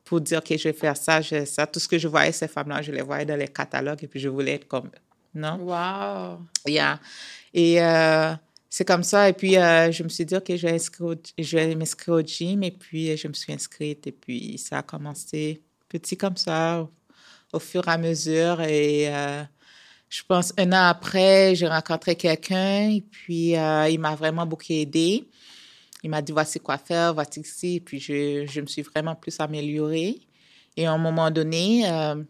pour 0.08 0.22
dire, 0.22 0.38
OK, 0.38 0.56
je 0.56 0.69
vais 0.69 0.72
faire 0.72 0.96
ça, 0.96 1.20
je 1.20 1.34
vais 1.34 1.46
ça. 1.46 1.66
Tout 1.66 1.78
ce 1.78 1.87
que 1.87 1.99
je 1.99 2.08
voyais, 2.08 2.32
ces 2.32 2.49
femmes-là, 2.49 2.81
je 2.81 2.90
les 2.90 3.02
voyais 3.02 3.26
dans 3.26 3.37
les 3.37 3.49
catalogues 3.49 4.02
et 4.02 4.06
puis 4.06 4.19
je 4.19 4.31
voulais 4.31 4.55
être 4.55 4.66
comme 4.66 4.90
Non? 5.34 5.58
Wow! 5.58 6.38
Yeah. 6.66 6.99
Et 7.52 7.82
euh, 7.82 8.32
c'est 8.70 8.87
comme 8.87 9.02
ça. 9.02 9.28
Et 9.28 9.34
puis, 9.34 9.58
euh, 9.58 9.93
je 9.93 10.02
me 10.02 10.08
suis 10.08 10.25
dit, 10.25 10.34
OK, 10.34 10.50
je 10.56 10.66
vais, 11.56 11.75
m'inscrire 11.75 12.14
au 12.14 12.22
gym. 12.22 12.62
Et 12.62 12.70
puis, 12.70 13.14
je 13.19 13.28
me 13.28 13.34
suis 13.34 13.52
inscrite. 13.52 14.06
Et 14.06 14.12
puis, 14.12 14.56
ça 14.56 14.78
a 14.78 14.82
commencé 14.82 15.60
petit 15.90 16.16
comme 16.16 16.38
ça, 16.38 16.88
au, 17.52 17.58
fur 17.58 17.87
et 17.87 17.90
à 17.90 17.99
mesure. 17.99 18.62
Et 18.62 19.14
euh, 19.14 19.43
je 20.08 20.22
pense, 20.26 20.55
un 20.56 20.72
an 20.72 20.88
après, 20.88 21.55
j'ai 21.55 21.69
rencontré 21.69 22.16
quelqu'un. 22.16 22.88
Et 22.93 23.02
puis, 23.02 23.50
il 23.50 23.99
m'a 23.99 24.14
vraiment 24.14 24.46
beaucoup 24.46 24.72
aidé. 24.72 25.28
Il 26.02 26.10
m'a 26.10 26.22
dit, 26.22 26.32
voici 26.32 26.60
quoi 26.60 26.78
faire, 26.78 27.14
voici 27.14 27.40
ici. 27.40 27.80
Puis, 27.84 27.98
je, 27.98 28.46
je 28.46 28.60
me 28.60 28.66
suis 28.66 28.82
vraiment 28.82 29.14
plus 29.14 29.38
améliorée. 29.40 30.20
Et 30.76 30.86
à 30.86 30.92
un 30.92 30.98
moment 30.98 31.30
donné, 31.30 31.90
euh, 31.90 32.22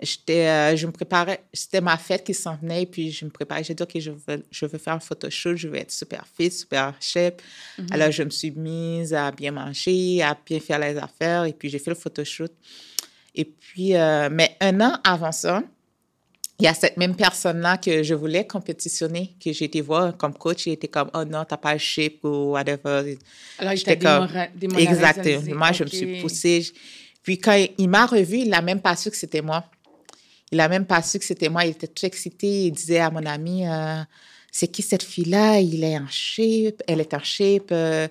j'étais, 0.00 0.46
euh, 0.46 0.76
je 0.76 0.86
me 0.86 0.92
préparais, 0.92 1.44
c'était 1.52 1.80
ma 1.80 1.96
fête 1.96 2.24
qui 2.24 2.34
s'en 2.34 2.56
venait, 2.56 2.86
puis 2.86 3.10
je 3.10 3.24
me 3.24 3.30
préparais. 3.30 3.64
J'ai 3.64 3.74
dit, 3.74 3.82
OK, 3.82 3.98
je 3.98 4.10
veux, 4.10 4.44
je 4.50 4.66
veux 4.66 4.78
faire 4.78 4.94
un 4.94 5.00
photoshoot, 5.00 5.56
je 5.56 5.68
veux 5.68 5.76
être 5.76 5.90
super 5.90 6.24
fit, 6.26 6.50
super 6.50 6.94
chef. 7.00 7.34
Mm-hmm. 7.78 7.92
Alors, 7.92 8.10
je 8.10 8.22
me 8.22 8.30
suis 8.30 8.50
mise 8.50 9.14
à 9.14 9.30
bien 9.30 9.52
manger, 9.52 10.22
à 10.22 10.36
bien 10.44 10.60
faire 10.60 10.78
les 10.78 10.96
affaires, 10.96 11.44
et 11.44 11.52
puis 11.52 11.68
j'ai 11.68 11.78
fait 11.78 11.90
le 11.90 11.96
photoshoot. 11.96 12.52
Et 13.34 13.44
puis, 13.44 13.94
euh, 13.94 14.28
mais 14.30 14.56
un 14.60 14.80
an 14.80 14.98
avant 15.04 15.32
ça, 15.32 15.62
il 16.62 16.66
y 16.66 16.68
a 16.68 16.74
cette 16.74 16.96
même 16.96 17.16
personne-là 17.16 17.76
que 17.76 18.04
je 18.04 18.14
voulais 18.14 18.46
compétitionner, 18.46 19.34
que 19.44 19.52
j'ai 19.52 19.64
été 19.64 19.80
voir 19.80 20.16
comme 20.16 20.32
coach. 20.32 20.66
Il 20.66 20.74
était 20.74 20.86
comme, 20.86 21.10
oh 21.12 21.24
non, 21.24 21.44
t'as 21.44 21.56
pas 21.56 21.72
le 21.72 21.80
shape 21.80 22.22
ou 22.22 22.52
whatever. 22.52 23.18
Alors, 23.58 23.72
il 23.72 23.98
comme, 23.98 24.28
Exactement. 24.78 25.56
Moi, 25.56 25.72
je 25.72 25.82
me 25.82 25.88
suis 25.88 26.20
poussée. 26.20 26.64
Puis 27.24 27.38
quand 27.38 27.66
il 27.76 27.88
m'a 27.88 28.06
revu, 28.06 28.38
il 28.38 28.48
n'a 28.48 28.62
même 28.62 28.80
pas 28.80 28.94
su 28.94 29.10
que 29.10 29.16
c'était 29.16 29.42
moi. 29.42 29.64
Il 30.52 30.58
n'a 30.58 30.68
même 30.68 30.86
pas 30.86 31.02
su 31.02 31.18
que 31.18 31.24
c'était 31.24 31.48
moi. 31.48 31.64
Il 31.64 31.70
était 31.70 31.88
tout 31.88 32.06
excité. 32.06 32.66
Il 32.66 32.70
disait 32.70 33.00
à 33.00 33.10
mon 33.10 33.26
ami, 33.26 33.66
euh, 33.66 34.00
c'est 34.52 34.68
qui 34.68 34.82
cette 34.82 35.02
fille-là? 35.02 35.58
Il 35.58 35.82
est 35.82 35.98
en 35.98 36.06
shape. 36.08 36.80
Elle 36.86 37.00
est 37.00 37.12
en 37.12 37.24
shape. 37.24 37.72
Euh, 37.72 38.06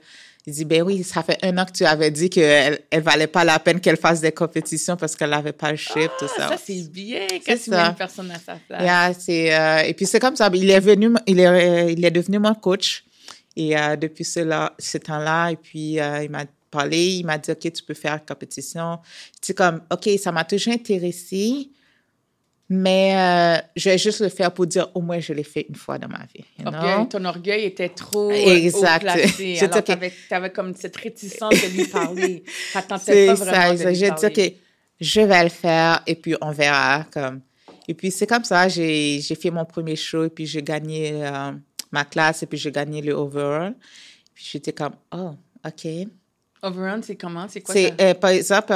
il 0.48 0.54
dit, 0.54 0.66
ben 0.66 0.82
oui, 0.82 1.04
ça 1.04 1.22
fait 1.22 1.38
un 1.44 1.56
an 1.60 1.66
que 1.66 1.72
tu 1.72 1.86
avais 1.86 2.10
dit 2.10 2.30
qu'elle 2.30 2.80
ne 2.92 3.00
valait 3.00 3.28
pas 3.28 3.44
la 3.44 3.60
peine 3.60 3.80
qu'elle 3.80 3.98
fasse 3.98 4.22
des 4.22 4.32
compétitions 4.32 4.98
parce 4.98 5.16
qu'elle 5.16 5.30
n'avait 5.30 5.52
pas 5.52 5.70
le 5.70 5.78
shape, 5.78 6.12
tout 6.18 6.28
ça. 6.28 6.50
Ça, 6.50 6.58
c'est 6.64 6.90
bien 6.92 7.28
quand 7.46 7.56
tu 7.64 7.70
mets 7.70 7.78
une 7.78 7.96
personne 7.96 8.32
à 8.32 8.40
sa 8.40 8.56
place. 8.56 8.82
Yeah, 8.82 9.14
c'est, 9.14 9.54
euh, 9.54 9.88
et 9.88 9.94
puis 9.94 10.08
c'est 10.08 10.20
comme 10.20 10.36
ça. 10.36 10.50
Il 10.54 10.70
est 10.70 10.80
venu, 10.80 11.14
il 11.28 11.40
est, 11.40 11.48
euh, 11.48 11.92
il 11.92 12.04
est 12.04 12.12
devenu 12.12 12.40
mon 12.40 12.56
coach. 12.56 13.04
Et 13.56 13.78
euh, 13.78 13.96
depuis 13.98 14.24
cela, 14.24 14.74
ce 14.80 14.98
temps-là, 14.98 15.52
et 15.52 15.58
puis 15.58 15.98
il 15.98 16.30
m'a 16.32 16.46
parlé, 16.72 17.18
il 17.18 17.26
m'a 17.26 17.38
dit, 17.38 17.52
OK, 17.52 17.72
tu 17.72 17.84
peux 17.84 17.94
faire 17.94 18.26
compétition. 18.26 18.98
C'est 19.42 19.56
comme, 19.56 19.82
OK, 19.92 20.10
ça 20.18 20.32
m'a 20.32 20.44
toujours 20.44 20.74
intéressé. 20.74 21.70
Mais 22.74 23.18
euh, 23.18 23.62
je 23.76 23.90
vais 23.90 23.98
juste 23.98 24.22
le 24.22 24.30
faire 24.30 24.50
pour 24.54 24.66
dire 24.66 24.88
au 24.96 25.02
moins 25.02 25.20
je 25.20 25.34
l'ai 25.34 25.44
fait 25.44 25.66
une 25.68 25.76
fois 25.76 25.98
dans 25.98 26.08
ma 26.08 26.26
vie. 26.34 26.46
ton 27.10 27.26
orgueil 27.26 27.66
était 27.66 27.90
trop 27.90 28.32
euh, 28.32 28.34
exact. 28.34 29.04
haut 29.04 29.12
placé. 29.12 29.60
Alors, 29.62 29.84
tu 29.84 30.34
avais, 30.34 30.50
comme 30.54 30.74
cette 30.74 30.96
réticence 30.96 31.54
de 31.54 31.68
lui 31.68 31.86
parler. 31.88 32.46
Tu 32.72 32.82
pas 32.88 32.98
vraiment 32.98 33.36
ça, 33.36 33.74
de 33.74 33.90
lui 33.90 33.96
J'ai 33.96 34.12
dit, 34.12 34.26
OK, 34.26 34.54
je 35.02 35.20
vais 35.20 35.44
le 35.44 35.50
faire 35.50 36.02
et 36.08 36.16
puis 36.16 36.34
on 36.40 36.52
verra. 36.52 37.06
Comme. 37.12 37.42
Et 37.90 37.94
puis 37.94 38.10
c'est 38.10 38.26
comme 38.26 38.46
ça, 38.46 38.70
j'ai 38.70 39.22
fait 39.22 39.52
mon 39.52 39.66
premier 39.66 39.98
show 39.98 40.24
et 40.24 40.30
puis 40.30 40.46
j'ai 40.46 40.64
gagné 40.64 41.26
euh, 41.26 41.52
ma 41.92 42.06
classe 42.06 42.44
et 42.44 42.46
puis 42.46 42.58
j'ai 42.58 42.72
gagné 42.72 43.02
le 43.02 43.12
overall. 43.12 43.76
Puis 44.34 44.48
j'étais 44.50 44.72
comme, 44.72 44.94
oh, 45.12 45.32
OK. 45.68 45.88
Overall, 46.62 47.04
c'est 47.04 47.18
comment? 47.18 47.48
C'est 47.50 47.60
quoi 47.60 47.76
ça? 47.76 47.82
Euh, 48.00 48.14
par 48.14 48.30
exemple, 48.30 48.72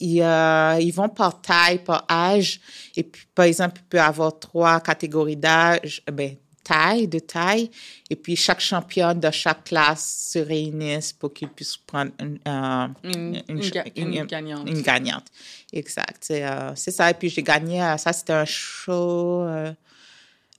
ils, 0.00 0.92
vont 0.92 1.08
par 1.08 1.40
taille, 1.40 1.78
par 1.78 2.04
âge. 2.10 2.60
Et 2.96 3.02
puis, 3.02 3.26
par 3.34 3.46
exemple, 3.46 3.80
il 3.80 3.84
peut 3.84 3.96
y 3.98 4.00
avoir 4.00 4.38
trois 4.38 4.80
catégories 4.80 5.36
d'âge, 5.36 6.02
ben, 6.12 6.36
taille, 6.62 7.06
de 7.06 7.18
taille. 7.18 7.70
Et 8.10 8.16
puis, 8.16 8.36
chaque 8.36 8.60
championne 8.60 9.20
de 9.20 9.30
chaque 9.30 9.64
classe 9.64 10.30
se 10.32 10.38
réunissent 10.38 11.12
pour 11.12 11.32
qu'ils 11.32 11.48
puissent 11.48 11.76
prendre 11.76 12.10
une, 12.18 12.38
gagnante. 13.94 14.68
Une 14.68 14.82
gagnante. 14.82 15.26
Exact. 15.72 16.16
C'est 16.20 16.44
euh, 16.44 16.74
ça. 16.74 17.10
Et 17.10 17.14
puis, 17.14 17.28
j'ai 17.28 17.42
gagné, 17.42 17.82
euh, 17.82 17.96
ça, 17.96 18.12
c'était 18.12 18.32
un 18.32 18.44
show 18.44 19.42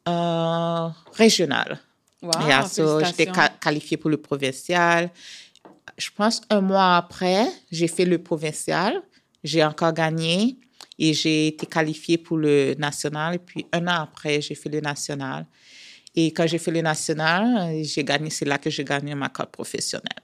euh, 0.07 0.89
régional. 1.13 1.79
Wow, 2.21 2.31
J'étais 3.05 3.31
qualifiée 3.61 3.97
pour 3.97 4.09
le 4.09 4.17
provincial. 4.17 5.09
Je 5.97 6.09
pense 6.15 6.41
un 6.49 6.61
mois 6.61 6.97
après, 6.97 7.47
j'ai 7.71 7.87
fait 7.87 8.05
le 8.05 8.17
provincial 8.17 9.01
j'ai 9.45 9.63
encore 9.63 9.93
gagné 9.93 10.57
et 10.97 11.13
j'ai 11.13 11.47
été 11.47 11.65
qualifiée 11.65 12.17
pour 12.17 12.37
le 12.37 12.73
national. 12.77 13.35
Et 13.35 13.39
puis 13.39 13.65
un 13.71 13.87
an 13.87 14.01
après, 14.01 14.41
j'ai 14.41 14.55
fait 14.55 14.69
le 14.69 14.81
national. 14.81 15.45
Et 16.15 16.31
quand 16.31 16.47
j'ai 16.47 16.57
fait 16.57 16.71
le 16.71 16.81
national, 16.81 17.83
j'ai 17.83 18.03
gagné, 18.03 18.29
c'est 18.29 18.45
là 18.45 18.57
que 18.57 18.69
j'ai 18.69 18.83
gagné 18.83 19.13
ma 19.15 19.29
carte 19.29 19.51
professionnelle. 19.51 20.23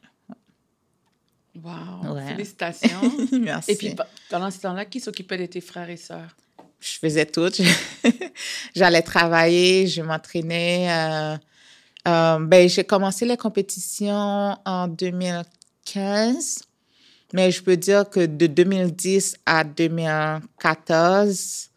Wow! 1.56 2.18
Félicitations! 2.30 3.12
Merci. 3.40 3.72
Et 3.72 3.76
puis, 3.76 3.96
pendant 4.30 4.50
ce 4.50 4.60
temps-là, 4.62 4.86
qui 4.86 5.02
s'occupait 5.02 5.38
de 5.38 5.46
tes 5.46 5.62
frères 5.62 5.90
et 5.90 5.98
sœurs? 5.98 6.36
Je 6.80 6.98
faisais 6.98 7.26
tout. 7.26 7.52
J'allais 8.76 9.02
travailler, 9.02 9.86
je 9.86 10.02
m'entraînais. 10.02 10.88
Euh, 10.90 11.38
euh, 12.08 12.40
ben, 12.40 12.68
j'ai 12.68 12.86
commencé 12.86 13.26
les 13.26 13.38
compétitions 13.38 14.58
en 14.66 14.88
2015. 14.88 16.64
Mais 17.34 17.52
je 17.52 17.64
peux 17.64 17.78
dire 17.78 18.10
que 18.10 18.26
de 18.26 18.48
2010 18.48 19.38
à 19.46 19.64
2014, 19.64 21.72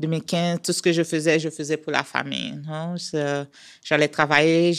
2015, 0.00 0.60
tout 0.62 0.72
ce 0.72 0.80
que 0.80 0.92
je 0.92 1.02
faisais, 1.02 1.38
je 1.38 1.48
faisais 1.48 1.76
pour 1.76 1.92
la 1.92 2.04
famille. 2.04 2.54
J'allais 3.82 4.08
travailler, 4.08 4.72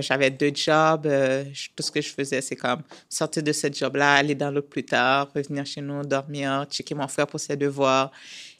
j'avais 0.00 0.30
deux 0.30 0.52
jobs. 0.54 1.06
Euh, 1.06 1.44
tout 1.76 1.82
ce 1.82 1.90
que 1.90 2.00
je 2.00 2.08
faisais, 2.08 2.40
c'est 2.40 2.56
comme 2.56 2.82
sortir 3.08 3.42
de 3.42 3.52
ce 3.52 3.72
job-là, 3.72 4.14
aller 4.14 4.34
dans 4.34 4.50
l'autre 4.50 4.68
plus 4.68 4.84
tard, 4.84 5.30
revenir 5.34 5.64
chez 5.64 5.80
nous, 5.80 6.04
dormir, 6.04 6.66
checker 6.70 6.94
mon 6.94 7.08
frère 7.08 7.26
pour 7.26 7.40
ses 7.40 7.56
devoirs. 7.56 8.10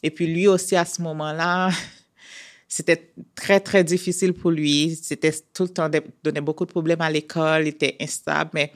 Et 0.03 0.11
puis 0.11 0.27
lui 0.27 0.47
aussi, 0.47 0.77
à 0.77 0.85
ce 0.85 1.03
moment-là, 1.03 1.71
c'était 2.69 3.13
très, 3.35 3.61
très 3.61 3.83
difficile 3.83 4.35
pour 4.35 4.51
lui. 4.51 4.99
C'était 5.03 5.35
tout 5.53 5.65
le 5.65 5.71
temps, 5.71 5.91
donnait 6.23 6.41
beaucoup 6.41 6.65
de 6.65 6.71
problèmes 6.71 7.01
à 7.01 7.11
l'école, 7.11 7.63
il 7.63 7.69
était 7.69 7.97
instable. 8.01 8.51
Mais 8.55 8.73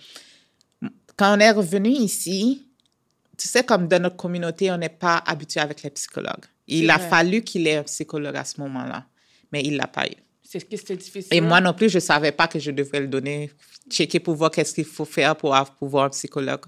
quand 1.16 1.37
on 1.37 1.40
est 1.40 1.50
revenu 1.50 1.90
ici, 1.90 2.66
tu 3.37 3.49
sais, 3.49 3.64
comme 3.64 3.88
dans 3.88 4.02
notre 4.02 4.16
communauté, 4.16 4.71
on 4.71 4.78
n'est 4.78 4.88
pas 4.88 5.23
habitué 5.26 5.61
avec 5.61 5.83
les 5.83 5.90
psychologues. 5.90 6.44
Il 6.66 6.90
a 6.90 6.99
fallu 6.99 7.42
qu'il 7.42 7.66
ait 7.66 7.76
un 7.76 7.83
psychologue 7.83 8.37
à 8.37 8.44
ce 8.44 8.61
moment-là, 8.61 9.04
mais 9.52 9.62
il 9.62 9.76
l'a 9.76 9.87
pas 9.87 10.06
eu. 10.06 10.14
C'est 10.42 10.61
ce 10.61 10.64
qui 10.64 10.78
c'était 10.78 10.97
difficile. 10.97 11.35
Et 11.35 11.40
moi 11.40 11.61
non 11.61 11.75
plus, 11.75 11.88
je 11.88 11.99
savais 11.99 12.33
pas 12.33 12.47
que 12.47 12.59
je 12.59 12.71
devrais 12.71 13.00
le 13.00 13.09
donner, 13.09 13.50
checker 13.90 14.21
pour 14.21 14.35
voir 14.35 14.50
qu'est-ce 14.50 14.75
qu'il 14.75 14.85
faut 14.85 15.04
faire 15.04 15.37
pour 15.37 15.54
avoir 15.54 16.04
un 16.04 16.11
psychologue. 16.11 16.64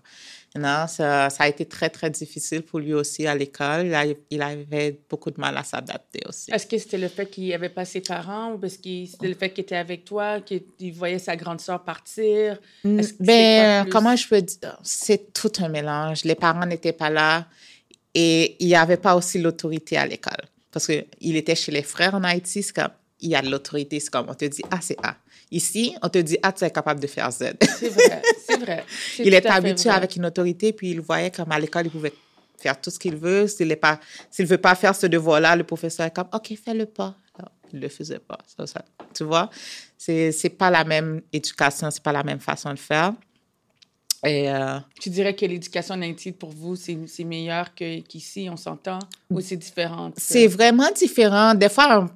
Non, 0.59 0.87
ça, 0.89 1.31
ça, 1.31 1.45
a 1.45 1.49
été 1.49 1.67
très, 1.67 1.91
très 1.91 2.11
difficile 2.11 2.63
pour 2.63 2.79
lui 2.79 2.95
aussi 2.95 3.27
à 3.27 3.35
l'école. 3.35 3.95
Il, 4.31 4.43
avait 4.43 5.01
beaucoup 5.09 5.31
de 5.31 5.41
mal 5.41 5.57
à 5.57 5.65
s'adapter 5.65 6.21
aussi. 6.29 6.51
Est-ce 6.51 6.67
que 6.67 6.79
c'était 6.79 6.99
le 6.99 7.09
fait 7.09 7.27
qu'il 7.27 7.53
avait 7.53 7.69
pas 7.69 7.85
ses 7.85 8.01
parents 8.01 8.53
ou 8.53 8.59
parce 8.59 8.77
que 8.77 9.07
c'était 9.07 9.29
le 9.29 9.35
fait 9.35 9.51
qu'il 9.51 9.63
était 9.63 9.77
avec 9.77 10.05
toi, 10.05 10.41
qu'il 10.41 10.93
voyait 10.93 11.19
sa 11.19 11.37
grande 11.37 11.61
sœur 11.61 11.83
partir? 11.85 12.59
Ben, 12.85 13.87
comment 13.91 14.17
je 14.17 14.29
peux 14.29 14.43
dire? 14.43 14.79
C'est 14.83 15.33
tout 15.33 15.53
un 15.59 15.69
mélange. 15.69 16.25
Les 16.25 16.35
parents 16.35 16.67
n'étaient 16.67 16.93
pas 16.93 17.11
là 17.11 17.47
et 18.15 18.57
il 18.61 18.67
n'y 18.67 18.75
avait 18.75 18.97
pas 18.97 19.15
aussi 19.15 19.39
l'autorité 19.39 19.97
à 19.99 20.07
l'école. 20.07 20.45
Parce 20.71 20.87
qu'il 20.87 21.37
était 21.37 21.55
chez 21.55 21.73
les 21.73 21.83
frères 21.83 22.15
en 22.15 22.25
Haïti, 22.25 22.63
c'est 22.63 22.75
comme, 22.75 22.91
il 23.21 23.31
y 23.31 23.35
a 23.35 23.43
de 23.43 23.51
l'autorité, 23.51 24.01
c'est 24.01 24.11
comme, 24.11 24.27
on 24.29 24.35
te 24.35 24.45
dit 24.45 24.63
A, 24.71 24.81
c'est 24.81 24.97
A. 25.03 25.17
Ici, 25.51 25.95
on 26.03 26.09
te 26.09 26.19
dit, 26.19 26.37
ah, 26.43 26.53
tu 26.53 26.65
es 26.65 26.71
capable 26.71 27.01
de 27.01 27.07
faire 27.07 27.31
Z. 27.31 27.53
C'est 27.79 27.89
vrai, 27.89 28.23
c'est 28.47 28.59
vrai. 28.59 28.85
il 29.19 29.33
est 29.33 29.47
habitué 29.47 29.91
avec 29.91 30.17
une 30.17 30.27
autorité, 30.27 30.73
puis 30.73 30.91
il 30.91 31.01
voyait 31.01 31.31
comme 31.31 31.53
à 31.53 31.59
l'école, 31.59 31.87
il 31.87 31.91
pouvait 31.91 32.13
faire 32.59 32.81
tout 32.81 32.91
ce 32.91 32.99
qu'il 32.99 33.17
veut. 33.17 33.47
S'il 33.47 33.69
ne 33.69 34.45
veut 34.45 34.59
pas 34.59 34.75
faire 34.75 34.95
ce 34.95 35.07
devoir-là, 35.07 35.55
le 35.55 35.65
professeur 35.65 36.07
est 36.07 36.15
comme, 36.15 36.29
OK, 36.33 36.53
fais-le 36.63 36.87
pas. 36.87 37.15
il 37.73 37.79
ne 37.79 37.83
le 37.83 37.89
faisait 37.89 38.19
pas. 38.19 38.39
Ça, 38.57 38.67
ça, 38.67 38.85
tu 39.15 39.25
vois, 39.25 39.51
c'est 39.97 40.31
n'est 40.43 40.51
pas 40.51 40.71
la 40.71 40.85
même 40.85 41.23
éducation, 41.33 41.91
c'est 41.91 42.03
pas 42.03 42.13
la 42.13 42.25
même 42.25 42.41
façon 42.41 42.73
de 42.73 42.79
faire. 42.79 43.13
Et 44.25 44.51
euh, 44.51 44.79
tu 45.01 45.11
dirais 45.11 45.37
que 45.37 45.47
l'éducation 45.47 45.95
en 45.95 46.03
Haïti, 46.03 46.33
pour 46.33 46.51
vous, 46.51 46.75
c'est 46.75 47.25
meilleur 47.25 47.75
qu'ici, 47.75 48.49
on 48.51 48.57
s'entend, 48.57 48.99
ou 49.31 49.41
c'est 49.41 49.57
différent? 49.57 50.11
C'est 50.17 50.49
vraiment 50.49 50.91
différent. 50.91 51.55
Des 51.55 51.69
fois, 51.69 52.09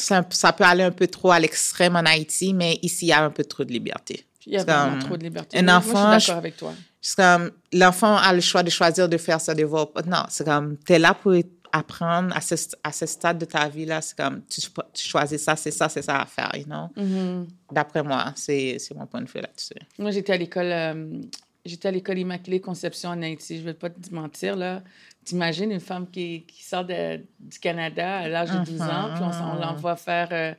ça, 0.00 0.52
peut 0.52 0.64
aller 0.64 0.84
un 0.84 0.90
peu 0.90 1.06
trop 1.06 1.30
à 1.30 1.38
l'extrême 1.38 1.96
en 1.96 2.04
Haïti, 2.04 2.54
mais 2.54 2.78
ici, 2.82 3.06
il 3.06 3.08
y 3.08 3.12
a 3.12 3.22
un 3.22 3.30
peu 3.30 3.44
trop 3.44 3.64
de 3.64 3.72
liberté. 3.72 4.24
Il 4.46 4.54
y 4.54 4.56
a 4.56 4.64
vraiment 4.64 4.98
trop 4.98 5.16
de 5.16 5.24
liberté. 5.24 5.58
Un 5.58 5.68
enfant, 5.68 6.14
je 6.14 6.18
suis 6.20 6.28
d'accord 6.28 6.38
avec 6.38 6.56
toi. 6.56 6.72
comme, 7.16 7.50
l'enfant 7.72 8.16
a 8.16 8.32
le 8.32 8.40
choix 8.40 8.62
de 8.62 8.70
choisir 8.70 9.08
de 9.08 9.18
faire 9.18 9.40
sa 9.40 9.54
devoir. 9.54 9.88
Non, 10.06 10.24
c'est 10.30 10.44
comme, 10.44 10.76
tu 10.86 10.94
es 10.94 10.98
là 10.98 11.14
pour 11.14 11.34
apprendre 11.72 12.34
à 12.36 12.40
ce, 12.40 12.54
à 12.82 12.92
ce 12.92 13.06
stade 13.06 13.38
de 13.38 13.44
ta 13.44 13.68
vie 13.68 13.84
là 13.84 14.00
c'est 14.00 14.16
comme 14.16 14.42
tu, 14.48 14.60
choisis 14.94 15.42
ça 15.42 15.56
c'est 15.56 15.70
ça 15.70 15.88
c'est 15.88 16.02
ça 16.02 16.20
à 16.22 16.26
faire 16.26 16.50
you 16.56 16.64
know? 16.64 16.88
Mm-hmm. 16.96 17.46
d'après 17.72 18.02
moi 18.02 18.32
c'est 18.36 18.78
mon 18.94 19.06
point 19.06 19.22
de 19.22 19.28
vue 19.28 19.40
là-dessus 19.40 19.74
moi 19.98 20.10
j'étais 20.10 20.32
à 20.32 20.36
l'école 20.36 20.72
euh, 20.72 21.20
j'étais 21.64 21.88
à 21.88 21.90
l'école 21.90 22.18
Immaculée 22.18 22.60
Conception 22.60 23.10
en 23.10 23.22
Haïti 23.22 23.58
je 23.58 23.64
vais 23.64 23.74
pas 23.74 23.90
te 23.90 24.14
mentir 24.14 24.56
là 24.56 24.82
T'imagines 25.28 25.70
une 25.70 25.80
femme 25.80 26.06
qui, 26.10 26.44
qui 26.46 26.64
sort 26.64 26.86
de, 26.86 27.18
du 27.38 27.58
Canada 27.60 28.20
à 28.20 28.28
l'âge 28.28 28.50
de 28.50 28.64
12 28.64 28.80
ans, 28.80 29.10
puis 29.14 29.22
on, 29.22 29.56
on 29.56 29.60
l'envoie 29.60 29.94
faire 29.94 30.28
euh, 30.32 30.54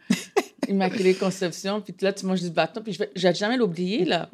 Immaculée 0.67 1.15
Conception, 1.15 1.81
puis 1.81 1.95
là, 2.01 2.13
tu 2.13 2.27
manges 2.27 2.41
du 2.41 2.51
bâton, 2.51 2.81
puis 2.83 2.93
je 2.93 3.27
vais 3.27 3.33
jamais 3.33 3.57
l'oublier, 3.57 4.05
là. 4.05 4.29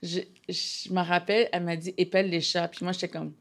Je, 0.00 0.20
je 0.48 0.92
me 0.92 1.00
rappelle, 1.02 1.48
elle 1.52 1.64
m'a 1.64 1.74
dit 1.74 1.92
«épelle 1.98 2.30
les 2.30 2.40
chats», 2.40 2.68
puis 2.72 2.84
moi, 2.84 2.92
j'étais 2.92 3.08
comme... 3.08 3.32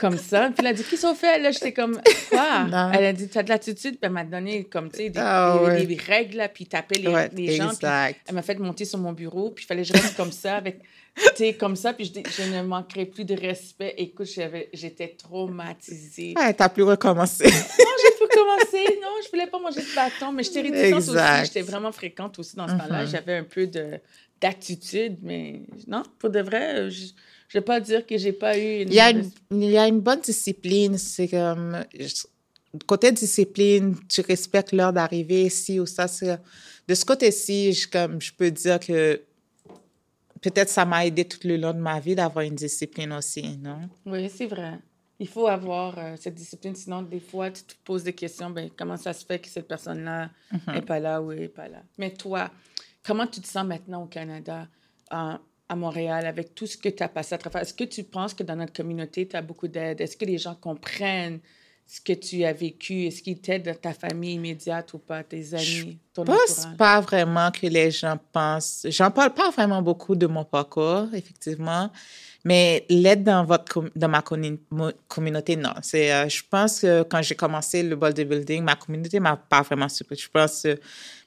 comme 0.00 0.18
ça. 0.18 0.50
Puis 0.50 0.56
elle 0.58 0.66
a 0.68 0.72
dit, 0.72 0.84
qu'est-ce 0.84 1.06
qu'on 1.06 1.14
fait? 1.14 1.38
Là, 1.38 1.50
j'étais 1.50 1.72
comme, 1.72 2.00
quoi? 2.28 2.90
Elle 2.94 3.04
a 3.04 3.12
dit, 3.12 3.28
tu 3.28 3.38
as 3.38 3.42
de 3.42 3.48
l'attitude. 3.48 3.92
Puis 3.92 4.00
elle 4.02 4.10
m'a 4.10 4.24
donné, 4.24 4.64
comme, 4.64 4.90
tu 4.90 4.98
sais, 4.98 5.10
des, 5.10 5.18
ah, 5.20 5.58
règles, 6.06 6.36
là, 6.36 6.48
puis 6.48 6.66
taper 6.66 6.98
les, 6.98 7.28
les 7.32 7.56
gens. 7.56 7.70
elle 7.82 8.34
m'a 8.34 8.42
fait 8.42 8.58
monter 8.58 8.84
sur 8.84 8.98
mon 8.98 9.12
bureau, 9.12 9.50
puis 9.50 9.64
il 9.64 9.66
fallait 9.66 9.82
que 9.82 9.88
je 9.88 9.92
reste 9.92 10.16
comme 10.16 10.32
ça, 10.32 10.56
avec 10.56 10.82
tu 11.36 11.52
comme 11.54 11.76
ça, 11.76 11.92
puis 11.92 12.04
je, 12.04 12.30
je, 12.30 12.50
ne 12.50 12.62
manquerai 12.62 13.06
plus 13.06 13.24
de 13.24 13.34
respect. 13.34 13.94
Écoute, 13.98 14.28
j'étais 14.72 15.08
traumatisée. 15.08 16.34
Ouais, 16.36 16.54
t'as 16.54 16.68
plus 16.68 16.82
recommencé. 16.82 17.44
non, 17.44 17.50
j'ai 17.50 18.16
plus 18.16 18.24
recommencé. 18.30 18.98
Non, 19.02 19.08
je 19.24 19.30
voulais 19.30 19.46
pas 19.46 19.58
manger 19.58 19.80
de 19.80 19.94
bâton, 19.94 20.32
mais 20.32 20.42
j'étais 20.42 20.62
réticente 20.62 21.14
aussi. 21.14 21.44
J'étais 21.44 21.62
vraiment 21.62 21.92
fréquente 21.92 22.38
aussi 22.38 22.56
dans 22.56 22.68
ce 22.68 22.72
temps-là. 22.72 23.04
Mm-hmm. 23.04 23.10
J'avais 23.10 23.36
un 23.36 23.44
peu 23.44 23.66
de 23.66 24.00
d'attitude, 24.40 25.18
mais 25.22 25.62
non, 25.88 26.04
pour 26.20 26.30
de 26.30 26.38
vrai, 26.38 26.88
je 26.90 27.06
ne 27.56 27.60
vais 27.60 27.64
pas 27.64 27.80
dire 27.80 28.06
que 28.06 28.18
j'ai 28.18 28.32
pas 28.32 28.58
eu 28.58 28.82
une... 28.82 28.88
Il 28.88 28.94
y, 28.94 29.00
a 29.00 29.10
une, 29.10 29.30
il 29.50 29.70
y 29.70 29.78
a 29.78 29.88
une 29.88 30.00
bonne 30.00 30.20
discipline. 30.20 30.98
C'est 30.98 31.28
comme... 31.28 31.84
Côté 32.86 33.10
discipline, 33.12 33.96
tu 34.08 34.20
respectes 34.20 34.72
l'heure 34.72 34.92
d'arrivée, 34.92 35.44
ici 35.44 35.80
ou 35.80 35.86
ça. 35.86 36.06
De 36.86 36.94
ce 36.94 37.04
côté-ci, 37.04 37.72
je, 37.72 37.88
comme, 37.88 38.20
je 38.20 38.32
peux 38.32 38.50
dire 38.50 38.78
que 38.78 39.22
peut-être 40.40 40.68
ça 40.68 40.84
m'a 40.84 41.06
aidé 41.06 41.24
tout 41.24 41.38
le 41.44 41.56
long 41.56 41.72
de 41.72 41.78
ma 41.78 41.98
vie 42.00 42.14
d'avoir 42.14 42.44
une 42.44 42.54
discipline 42.54 43.12
aussi, 43.12 43.56
non? 43.58 43.88
Oui, 44.06 44.30
c'est 44.34 44.46
vrai. 44.46 44.78
Il 45.18 45.26
faut 45.26 45.48
avoir 45.48 45.98
euh, 45.98 46.14
cette 46.16 46.34
discipline, 46.34 46.76
sinon 46.76 47.02
des 47.02 47.18
fois 47.18 47.50
tu 47.50 47.62
te 47.62 47.74
poses 47.84 48.04
des 48.04 48.12
questions, 48.12 48.50
ben, 48.50 48.70
comment 48.76 48.96
ça 48.96 49.12
se 49.12 49.24
fait 49.24 49.40
que 49.40 49.48
cette 49.48 49.66
personne-là 49.66 50.30
n'est 50.68 50.74
mhm. 50.74 50.84
pas 50.84 51.00
là 51.00 51.20
ou 51.20 51.32
n'est 51.32 51.48
pas 51.48 51.68
là? 51.68 51.82
Mais 51.96 52.12
toi, 52.12 52.50
comment 53.04 53.26
tu 53.26 53.40
te 53.40 53.48
sens 53.48 53.66
maintenant 53.66 54.04
au 54.04 54.06
Canada, 54.06 54.68
à 55.68 55.76
Montréal, 55.76 56.26
avec 56.26 56.54
tout 56.54 56.66
ce 56.66 56.76
que 56.76 56.88
tu 56.88 57.02
as 57.02 57.08
passé 57.08 57.34
à 57.34 57.38
travers? 57.38 57.62
Est-ce 57.62 57.74
que 57.74 57.84
tu 57.84 58.04
penses 58.04 58.34
que 58.34 58.42
dans 58.42 58.56
notre 58.56 58.72
communauté, 58.72 59.26
tu 59.28 59.36
as 59.36 59.42
beaucoup 59.42 59.68
d'aide? 59.68 60.00
Est-ce 60.00 60.16
que 60.16 60.24
les 60.24 60.38
gens 60.38 60.54
comprennent 60.54 61.40
ce 61.86 62.00
que 62.00 62.12
tu 62.12 62.44
as 62.44 62.52
vécu? 62.52 63.06
Est-ce 63.06 63.22
qu'ils 63.22 63.40
t'aident 63.40 63.78
ta 63.80 63.92
famille 63.92 64.34
immédiate 64.34 64.92
ou 64.94 64.98
pas, 64.98 65.22
tes 65.22 65.54
amis, 65.54 65.98
ton 66.14 66.24
Je 66.24 66.32
pense 66.32 66.68
pas 66.76 67.00
vraiment 67.00 67.50
que 67.50 67.66
les 67.66 67.90
gens 67.90 68.18
pensent. 68.32 68.86
J'en 68.88 69.10
parle 69.10 69.34
pas 69.34 69.50
vraiment 69.50 69.82
beaucoup 69.82 70.14
de 70.14 70.26
mon 70.26 70.44
parcours, 70.44 71.06
effectivement, 71.12 71.90
mais 72.44 72.86
l'aide 72.88 73.24
dans 73.24 73.44
votre 73.44 73.84
dans 73.96 74.08
ma 74.08 74.22
communauté, 74.22 75.56
non. 75.56 75.74
C'est, 75.82 76.12
euh, 76.12 76.28
je 76.28 76.42
pense 76.48 76.80
que 76.80 77.02
quand 77.02 77.20
j'ai 77.22 77.34
commencé 77.34 77.82
le 77.82 77.96
bodybuilding, 77.96 78.62
ma 78.62 78.76
communauté 78.76 79.18
m'a 79.20 79.36
pas 79.36 79.62
vraiment 79.62 79.88
supporté. 79.88 80.22
Je 80.22 80.28
pense 80.30 80.62
que 80.62 80.78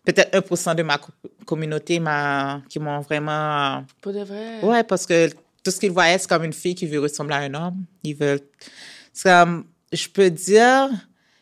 peut-être 0.06 0.34
1% 0.34 0.76
de 0.76 0.84
ma 0.84 1.00
communauté 1.46 2.00
m'a 2.00 2.62
qui 2.70 2.80
m'ont 2.80 3.02
vraiment. 3.02 3.84
Pour 4.02 4.14
de 4.14 4.24
vrai? 4.24 4.60
Ouais, 4.64 4.84
parce 4.84 5.06
que 5.06 5.30
tout 5.64 5.72
ce 5.72 5.80
qu'ils 5.80 5.92
voyaient, 5.92 6.18
c'est 6.18 6.30
comme 6.30 6.44
une 6.44 6.54
fille 6.54 6.76
qui 6.76 6.88
veut 6.88 7.00
ressembler 7.00 7.36
à 7.36 7.40
un 7.40 7.54
homme. 7.54 7.86
Ils 8.04 8.16
veulent. 8.16 8.42
C'est 9.14 9.30
comme 9.30 9.66
je 9.92 10.08
peux 10.08 10.30
dire, 10.30 10.90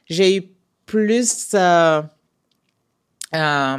j'ai 0.07 0.37
eu 0.37 0.43
plus, 0.85 1.49
euh, 1.53 2.01
euh, 3.35 3.77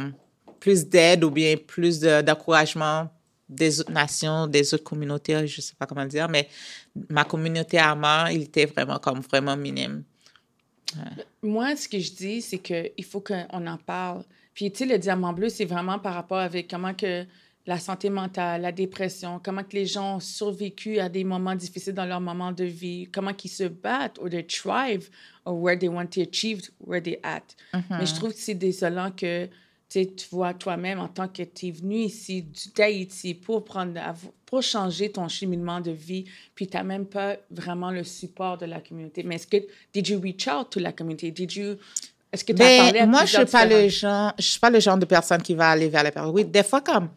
plus 0.59 0.87
d'aide 0.87 1.25
ou 1.25 1.29
bien 1.29 1.57
plus 1.57 1.99
d'encouragement 1.99 3.09
des 3.51 3.81
autres 3.81 3.91
nations, 3.91 4.47
des 4.47 4.73
autres 4.73 4.83
communautés, 4.83 5.45
je 5.47 5.57
ne 5.57 5.61
sais 5.61 5.75
pas 5.77 5.85
comment 5.85 6.05
dire, 6.05 6.27
mais 6.29 6.47
ma 7.09 7.25
communauté 7.25 7.77
à 7.77 7.93
moi, 7.93 8.29
il 8.31 8.43
était 8.43 8.65
vraiment 8.65 8.97
comme 8.97 9.19
vraiment 9.19 9.57
minime. 9.57 10.03
Moi, 11.43 11.75
ce 11.75 11.87
que 11.87 11.99
je 11.99 12.11
dis, 12.11 12.41
c'est 12.41 12.59
qu'il 12.59 13.05
faut 13.05 13.21
qu'on 13.21 13.67
en 13.67 13.77
parle. 13.77 14.23
Puis, 14.53 14.71
tu 14.71 14.79
sais, 14.79 14.85
le 14.85 14.97
diamant 14.97 15.33
bleu, 15.33 15.49
c'est 15.49 15.65
vraiment 15.65 15.99
par 15.99 16.13
rapport 16.13 16.39
avec 16.39 16.69
comment 16.69 16.93
que 16.93 17.25
la 17.67 17.79
santé 17.79 18.09
mentale, 18.09 18.61
la 18.61 18.71
dépression, 18.71 19.39
comment 19.43 19.63
que 19.63 19.75
les 19.75 19.85
gens 19.85 20.15
ont 20.15 20.19
survécu 20.19 20.99
à 20.99 21.09
des 21.09 21.23
moments 21.23 21.55
difficiles 21.55 21.93
dans 21.93 22.05
leur 22.05 22.19
moment 22.19 22.51
de 22.51 22.63
vie, 22.63 23.07
comment 23.11 23.33
qu'ils 23.33 23.51
se 23.51 23.65
battent 23.65 24.17
ou 24.19 24.29
they 24.29 24.45
thrive 24.45 25.09
or 25.45 25.61
where 25.61 25.77
they 25.77 25.87
want 25.87 26.07
to 26.07 26.21
achieve 26.21 26.61
where 26.79 27.01
they 27.01 27.19
at. 27.23 27.41
Mais 27.73 27.81
je 27.89 27.95
mm-hmm. 28.11 28.15
trouve 28.15 28.33
que 28.33 28.39
c'est 28.39 28.55
désolant 28.55 29.11
que 29.11 29.47
tu 29.91 30.27
vois 30.31 30.53
toi-même 30.53 30.99
en 30.99 31.07
tant 31.07 31.27
que 31.27 31.43
tu 31.43 31.67
es 31.67 31.71
venu 31.71 31.97
ici 31.97 32.45
d'Haïti 32.75 33.33
pour 33.33 33.63
prendre 33.63 33.99
pour 34.45 34.63
changer 34.63 35.11
ton 35.11 35.27
cheminement 35.27 35.81
de 35.81 35.91
vie 35.91 36.25
puis 36.55 36.67
tu 36.67 36.77
n'as 36.77 36.83
même 36.83 37.05
pas 37.05 37.37
vraiment 37.49 37.91
le 37.91 38.03
support 38.03 38.57
de 38.57 38.65
la 38.65 38.79
communauté. 38.79 39.23
Mais 39.23 39.35
est-ce 39.35 39.47
que 39.47 39.57
did 39.93 40.07
you 40.07 40.19
reach 40.19 40.47
out 40.47 40.69
to 40.69 40.79
la 40.79 40.93
communauté? 40.93 41.31
Did 41.31 41.53
you 41.53 41.75
est-ce 42.31 42.45
que 42.45 42.53
tu 42.53 42.61
as 42.61 42.65
ben, 42.65 42.83
parlé 42.83 42.99
à 42.99 43.05
moi 43.05 43.25
je 43.25 43.37
suis 43.37 43.45
pas 43.45 43.65
le 43.65 43.89
genre 43.89 44.33
je 44.37 44.43
suis 44.43 44.59
pas 44.59 44.69
le 44.69 44.79
genre 44.79 44.97
de 44.97 45.05
personne 45.05 45.41
qui 45.41 45.53
va 45.53 45.69
aller 45.69 45.89
vers 45.89 46.03
les 46.03 46.11
personnes. 46.11 46.33
Oui 46.33 46.45
des 46.45 46.63
fois 46.63 46.81
comme 46.81 47.09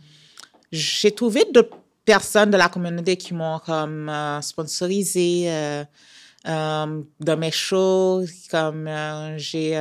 j'ai 0.72 1.12
trouvé 1.12 1.44
d'autres 1.52 1.76
personnes 2.04 2.50
de 2.50 2.56
la 2.56 2.68
communauté 2.68 3.16
qui 3.16 3.34
m'ont 3.34 3.58
comme 3.60 4.08
euh, 4.08 4.40
sponsorisé 4.40 5.44
euh, 5.46 5.84
euh, 6.46 7.02
dans 7.20 7.36
mes 7.38 7.50
shows, 7.50 8.24
comme 8.50 8.90
j'ai 9.36 9.78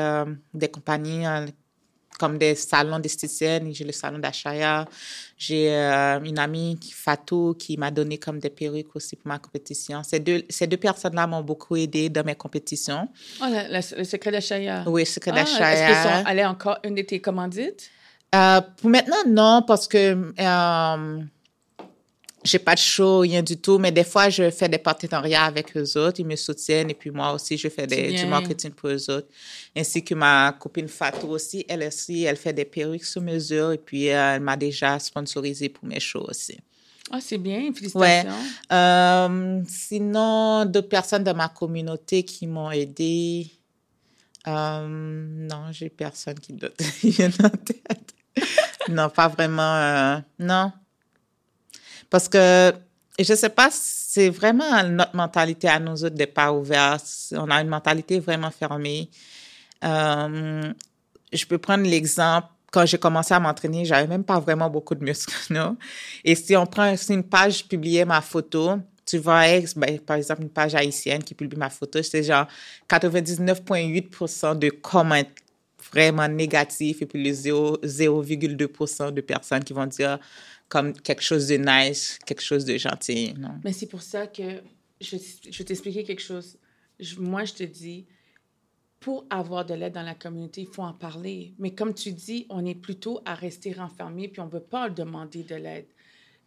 des 0.53 0.69
compagnies 0.69 1.25
comme 2.20 2.38
des 2.38 2.55
salons 2.55 3.00
d'esthéticienne. 3.00 3.74
J'ai 3.74 3.84
le 3.84 3.91
salon 3.91 4.20
d'Achaya. 4.20 4.86
J'ai 5.38 5.74
euh, 5.74 6.20
une 6.24 6.39
amie, 6.39 6.79
Fatou, 6.93 7.55
qui 7.58 7.77
m'a 7.77 7.91
donné 7.91 8.17
comme 8.17 8.39
des 8.39 8.50
perruques 8.50 8.96
aussi 8.96 9.15
pour 9.15 9.27
ma 9.27 9.39
compétition. 9.39 10.01
Ces 10.03 10.20
deux, 10.20 10.43
ces 10.50 10.67
deux 10.67 10.77
personnes-là 10.77 11.27
m'ont 11.27 11.41
beaucoup 11.41 11.75
aidé 11.75 12.10
dans 12.10 12.24
mes 12.24 12.36
compétitions. 12.36 13.10
Oh, 13.41 13.46
le 13.50 14.03
secret 14.03 14.32
d'Achaya. 14.32 14.84
Oui, 14.88 15.01
le 15.01 15.05
secret 15.05 15.32
ah, 15.34 15.39
d'Achaya. 15.39 15.91
Est-ce 15.91 16.25
qu'elle 16.25 16.39
est 16.39 16.46
encore 16.46 16.77
une 16.84 16.96
de 16.96 17.01
tes 17.01 17.20
commandites? 17.20 17.89
Euh, 18.34 18.62
pour 18.77 18.89
maintenant, 18.89 19.24
non, 19.27 19.63
parce 19.65 19.88
que 19.88 20.34
euh, 20.39 21.24
j'ai 22.43 22.59
pas 22.59 22.75
de 22.75 22.79
show, 22.79 23.19
rien 23.19 23.41
du 23.41 23.57
tout, 23.57 23.77
mais 23.77 23.91
des 23.91 24.03
fois, 24.03 24.29
je 24.29 24.50
fais 24.51 24.67
des 24.67 24.77
partenariats 24.77 25.45
avec 25.45 25.75
eux 25.77 25.97
autres. 25.97 26.19
Ils 26.19 26.25
me 26.25 26.35
soutiennent 26.35 26.89
et 26.89 26.93
puis 26.93 27.09
moi 27.09 27.31
aussi, 27.31 27.57
je 27.57 27.69
fais 27.69 27.88
des, 27.88 28.13
du 28.13 28.25
marketing 28.25 28.71
pour 28.71 28.89
eux 28.89 29.09
autres. 29.09 29.27
Ainsi 29.75 30.03
que 30.03 30.13
ma 30.13 30.55
copine 30.59 30.88
Fatou 30.88 31.29
aussi, 31.29 31.65
elle 31.69 31.83
aussi, 31.83 32.23
elle 32.23 32.35
fait 32.35 32.53
des 32.53 32.65
perruques 32.65 33.05
sur 33.05 33.21
mesure 33.21 33.71
et 33.71 33.77
puis 33.77 34.09
euh, 34.09 34.35
elle 34.35 34.41
m'a 34.41 34.57
déjà 34.57 35.00
sponsorisé 35.00 35.69
pour 35.69 35.85
mes 35.85 36.00
shows 36.00 36.25
aussi. 36.27 36.57
Ah, 37.12 37.19
c'est 37.21 37.38
bien, 37.38 37.71
félicitations. 37.73 38.29
Ouais. 38.29 38.35
Euh, 38.71 39.62
sinon, 39.67 40.65
d'autres 40.65 40.89
personnes 40.89 41.23
de 41.23 41.31
ma 41.31 41.47
communauté 41.50 42.23
qui 42.23 42.47
m'ont 42.47 42.71
aidé. 42.71 43.51
Euh, 44.47 44.85
non, 44.88 45.71
j'ai 45.71 45.89
personne 45.89 46.39
qui 46.39 46.57
vient 47.03 47.31
en 47.43 47.50
tête. 47.50 48.13
non, 48.89 49.09
pas 49.09 49.29
vraiment. 49.29 50.21
non, 50.39 50.71
parce 52.13 52.29
que, 52.29 52.72
je 53.17 53.34
sais 53.34 53.50
pas, 53.50 53.70
c'est 53.72 54.29
vraiment 54.29 54.84
notre 54.84 55.15
mentalité 55.15 55.67
à 55.67 55.79
nous 55.79 56.05
autres 56.05 56.15
de 56.15 56.25
pas 56.25 56.51
ouverts. 56.53 57.00
On 57.32 57.50
a 57.50 57.60
une 57.60 57.70
mentalité 57.70 58.20
vraiment 58.20 58.51
fermée. 58.51 59.10
Euh, 59.84 60.72
je 61.32 61.46
peux 61.48 61.58
prendre 61.58 61.86
l'exemple 61.89 62.50
quand 62.72 62.86
j'ai 62.86 63.00
commencé 63.00 63.34
à 63.34 63.39
m'entraîner, 63.39 63.84
j'avais 63.84 64.05
même 64.05 64.24
pas 64.24 64.39
vraiment 64.39 64.70
beaucoup 64.70 64.93
de 64.93 65.03
muscles? 65.03 65.34
Et 66.24 66.36
si 66.36 66.55
on 66.55 66.67
prend 66.67 66.93
une 67.10 67.24
page, 67.24 67.60
je 67.60 67.63
publiais 67.63 68.05
ma 68.05 68.22
photo, 68.22 68.74
tu 69.08 69.17
vois, 69.17 69.46
ben, 69.75 69.98
par 69.98 70.17
exemple, 70.17 70.43
une 70.43 70.51
page 70.51 70.75
haïtienne 70.75 71.24
qui 71.24 71.34
publie 71.34 71.58
ma 71.58 71.72
photo, 71.72 72.03
c'est 72.03 72.22
genre 72.22 72.46
99,8% 72.88 74.60
de 74.60 74.70
commentaires 74.70 75.34
vraiment 75.91 76.27
négatifs 76.27 77.01
et 77.01 77.05
puis 77.05 77.24
le 77.24 77.32
0,2% 77.32 79.12
de 79.12 79.22
personnes 79.22 79.63
qui 79.63 79.74
vont 79.74 79.86
dire 79.86 80.20
comme 80.70 80.93
quelque 80.93 81.22
chose 81.22 81.48
de 81.48 81.55
nice, 81.55 82.17
quelque 82.25 82.41
chose 82.41 82.65
de 82.65 82.77
gentil. 82.77 83.34
Non? 83.38 83.60
Mais 83.63 83.74
c'est 83.74 83.88
pour 83.88 84.01
ça 84.01 84.27
que 84.27 84.62
je, 85.01 85.17
vais 85.17 85.63
t'expliquer 85.63 86.03
quelque 86.03 86.22
chose. 86.22 86.58
moi, 87.17 87.46
je 87.46 87.53
te 87.53 87.63
dis, 87.63 88.05
pour 89.00 89.25
avoir 89.29 89.65
de 89.65 89.74
l'aide 89.74 89.93
dans 89.93 90.03
la 90.03 90.15
communauté, 90.15 90.62
il 90.62 90.67
faut 90.67 90.82
en 90.82 90.93
parler. 90.93 91.53
Mais 91.60 91.72
comme 91.75 91.93
tu 91.93 92.12
dis, 92.13 92.46
on 92.50 92.65
est 92.65 92.75
plutôt 92.75 93.22
à 93.25 93.36
rester 93.36 93.74
renfermé, 93.74 94.29
puis 94.29 94.41
on 94.41 94.46
ne 94.46 94.51
veut 94.51 94.62
pas 94.62 94.89
demander 94.89 95.43
de 95.43 95.55
l'aide. 95.55 95.88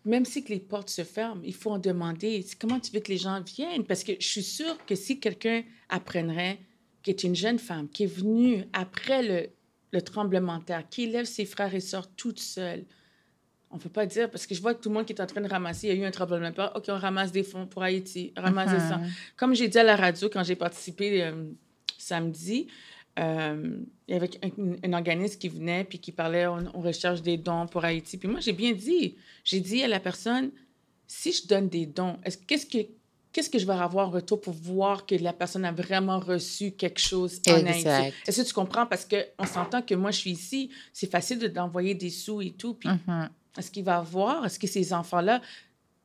Même 0.04 0.24
si 0.24 0.44
que 0.44 0.50
les 0.50 0.60
portes 0.60 0.88
se 0.88 1.02
ferment, 1.04 1.42
il 1.44 1.54
faut 1.54 1.70
en 1.70 1.78
demander. 1.78 2.44
Comment 2.60 2.80
tu 2.80 2.92
veux 2.92 3.00
que 3.00 3.10
les 3.10 3.18
gens 3.18 3.42
viennent? 3.42 3.84
Parce 3.84 4.04
que 4.04 4.12
je 4.18 4.26
suis 4.26 4.42
sûre 4.42 4.78
que 4.86 4.94
si 4.94 5.18
quelqu'un 5.20 5.64
apprendrait 5.88 6.58
qui 7.02 7.10
est 7.10 7.24
une 7.24 7.34
jeune 7.34 7.58
femme, 7.58 7.88
qui 7.88 8.04
est 8.04 8.06
venue 8.12 8.64
après 8.72 9.22
le, 9.22 9.50
le 9.92 10.02
tremblement 10.02 10.58
de 10.58 10.64
terre, 10.64 10.88
qui 10.88 11.04
élève 11.04 11.24
ses 11.24 11.44
frères 11.44 11.74
et 11.74 11.80
sœurs 11.80 12.08
toute 12.16 12.40
seule, 12.40 12.84
on 13.70 13.76
ne 13.76 13.80
peut 13.80 13.88
pas 13.88 14.06
dire, 14.06 14.30
parce 14.30 14.46
que 14.46 14.54
je 14.54 14.62
vois 14.62 14.74
que 14.74 14.82
tout 14.82 14.88
le 14.88 14.94
monde 14.94 15.06
qui 15.06 15.12
est 15.12 15.20
en 15.20 15.26
train 15.26 15.40
de 15.40 15.48
ramasser, 15.48 15.88
il 15.88 15.94
y 15.94 15.98
a 15.98 16.02
eu 16.02 16.06
un 16.06 16.10
tremblement 16.10 16.50
de 16.50 16.54
terre, 16.54 16.72
OK, 16.74 16.84
on 16.88 16.98
ramasse 16.98 17.32
des 17.32 17.42
fonds 17.42 17.66
pour 17.66 17.82
Haïti, 17.82 18.32
ramasse 18.36 18.70
ça. 18.70 18.96
Uh-huh. 18.96 19.10
Comme 19.36 19.54
j'ai 19.54 19.68
dit 19.68 19.78
à 19.78 19.82
la 19.82 19.96
radio 19.96 20.28
quand 20.28 20.44
j'ai 20.44 20.56
participé 20.56 21.22
euh, 21.24 21.50
samedi, 21.98 22.68
euh, 23.18 23.78
il 24.08 24.14
y 24.14 24.16
avait 24.16 24.30
un, 24.84 24.92
organisme 24.92 25.38
qui 25.38 25.48
venait 25.48 25.84
puis 25.84 25.98
qui 25.98 26.12
parlait, 26.12 26.46
on, 26.46 26.80
recherche 26.80 27.22
des 27.22 27.36
dons 27.36 27.66
pour 27.66 27.84
Haïti. 27.84 28.18
Puis 28.18 28.28
moi, 28.28 28.40
j'ai 28.40 28.52
bien 28.52 28.72
dit, 28.72 29.16
j'ai 29.42 29.60
dit 29.60 29.82
à 29.82 29.88
la 29.88 30.00
personne, 30.00 30.50
si 31.06 31.32
je 31.32 31.46
donne 31.46 31.68
des 31.68 31.86
dons, 31.86 32.18
est-ce, 32.24 32.38
qu'est-ce 32.38 32.66
que 32.66 32.86
qu'est-ce 33.32 33.50
que 33.50 33.58
je 33.58 33.66
vais 33.66 33.74
avoir 33.74 34.08
en 34.08 34.10
retour 34.10 34.40
pour 34.40 34.54
voir 34.54 35.04
que 35.04 35.14
la 35.14 35.34
personne 35.34 35.66
a 35.66 35.72
vraiment 35.72 36.18
reçu 36.18 36.70
quelque 36.70 37.00
chose 37.00 37.40
en 37.48 37.66
Haïti? 37.66 37.86
Est-ce 38.26 38.42
que 38.42 38.46
tu 38.48 38.54
comprends? 38.54 38.86
Parce 38.86 39.06
qu'on 39.06 39.44
s'entend 39.44 39.82
que 39.82 39.94
moi, 39.94 40.10
je 40.10 40.18
suis 40.18 40.30
ici, 40.30 40.70
c'est 40.94 41.10
facile 41.10 41.38
d'envoyer 41.52 41.94
des 41.94 42.08
sous 42.08 42.40
et 42.40 42.52
tout. 42.52 42.74
Puis 42.74 42.88
uh-huh. 42.88 43.28
Est-ce 43.58 43.70
qu'il 43.70 43.84
va 43.84 44.00
voir? 44.00 44.44
Est-ce 44.44 44.58
que 44.58 44.66
ces 44.66 44.92
enfants-là 44.92 45.40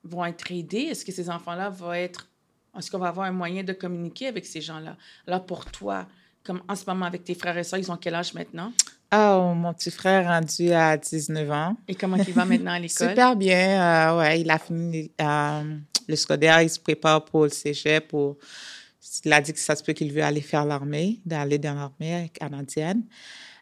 vont 0.04 0.26
être 0.26 0.52
aidés? 0.52 0.90
Est-ce 0.92 1.06
que 1.06 1.12
ces 1.12 1.30
enfants-là 1.30 1.70
vont 1.70 1.94
être... 1.94 2.28
Est-ce 2.78 2.90
qu'on 2.90 3.00
va 3.00 3.10
avoir 3.10 3.28
un 3.28 3.32
moyen 3.34 3.64
de 3.64 3.74
communiquer 3.74 4.28
avec 4.28 4.46
ces 4.46 4.62
gens-là? 4.62 4.96
Là, 5.28 5.40
pour 5.40 5.66
toi, 5.66 6.08
comme 6.44 6.62
en 6.68 6.76
ce 6.76 6.86
moment 6.86 7.06
avec 7.06 7.24
tes 7.24 7.36
frères 7.36 7.58
et 7.58 7.64
soeurs, 7.64 7.80
ils 7.80 7.92
ont 7.92 7.98
quel 7.98 8.16
âge 8.16 8.34
maintenant? 8.34 8.72
Oh, 9.14 9.54
mon 9.56 9.74
petit 9.74 9.92
frère 9.92 10.26
rendu 10.26 10.72
à 10.72 10.96
19 10.96 11.52
ans. 11.52 11.76
Et 11.88 11.96
comment 11.96 12.16
il 12.16 12.34
va 12.34 12.46
maintenant 12.46 12.72
à 12.72 12.80
l'école? 12.80 13.10
Super 13.10 13.36
bien. 13.36 14.14
Euh, 14.14 14.20
ouais, 14.20 14.42
il 14.42 14.50
a 14.50 14.58
fini 14.58 15.12
euh, 15.20 15.76
le 16.08 16.16
scolaire, 16.16 16.62
il 16.62 16.70
se 16.70 16.80
prépare 16.80 17.26
pour 17.26 17.44
le 17.44 17.50
cégep. 17.50 18.08
Pour... 18.08 18.38
Il 19.26 19.34
a 19.34 19.42
dit 19.42 19.52
que 19.52 19.60
ça 19.60 19.76
se 19.76 19.84
peut 19.84 19.92
qu'il 19.92 20.14
veut 20.14 20.24
aller 20.24 20.42
faire 20.42 20.66
l'armée, 20.66 21.20
d'aller 21.26 21.58
dans 21.58 21.74
l'armée 21.74 22.32
canadienne. 22.34 23.04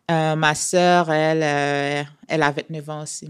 Euh, 0.10 0.36
ma 0.36 0.56
sœur, 0.56 1.12
elle, 1.12 1.43
euh, 1.43 2.04
elle 2.28 2.41
a 2.43 2.52
29 2.52 2.89
ans 2.89 3.04
aussi 3.04 3.30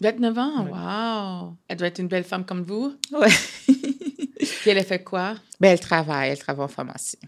29 0.00 0.38
ans? 0.38 0.66
Wow! 0.66 1.56
Elle 1.68 1.76
doit 1.76 1.88
être 1.88 2.00
une 2.00 2.08
belle 2.08 2.24
femme 2.24 2.44
comme 2.44 2.62
vous? 2.62 2.96
Oui. 3.12 3.28
Puis 4.38 4.70
elle 4.70 4.78
a 4.78 4.84
fait 4.84 5.02
quoi? 5.02 5.34
Ben, 5.60 5.70
elle 5.70 5.80
travaille, 5.80 6.30
elle 6.30 6.38
travaille 6.38 6.64
en 6.64 6.68
pharmacie. 6.68 7.18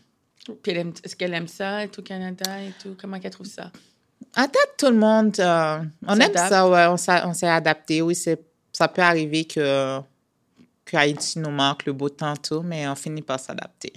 Puis 0.62 0.72
est-ce 0.72 1.14
qu'elle 1.14 1.34
aime 1.34 1.48
ça, 1.48 1.86
tout 1.88 2.02
Canada 2.02 2.62
et 2.62 2.72
tout? 2.82 2.96
Comment 3.00 3.18
elle 3.22 3.30
trouve 3.30 3.46
ça? 3.46 3.70
Fait, 4.34 4.50
tout 4.76 4.86
le 4.86 4.96
monde, 4.96 5.38
euh, 5.38 5.80
on 6.06 6.18
aime 6.18 6.34
ça, 6.34 6.68
ouais, 6.68 6.86
on 6.86 7.32
s'est 7.34 7.46
adapté. 7.46 8.02
Oui, 8.02 8.14
ça 8.14 8.88
peut 8.88 9.02
arriver 9.02 9.44
que, 9.44 10.00
que 10.84 10.96
Haïti 10.96 11.38
nous 11.38 11.50
manque 11.50 11.86
le 11.86 11.92
beau 11.92 12.08
temps, 12.08 12.36
tout, 12.36 12.62
mais 12.62 12.88
on 12.88 12.94
finit 12.94 13.22
par 13.22 13.38
s'adapter. 13.38 13.92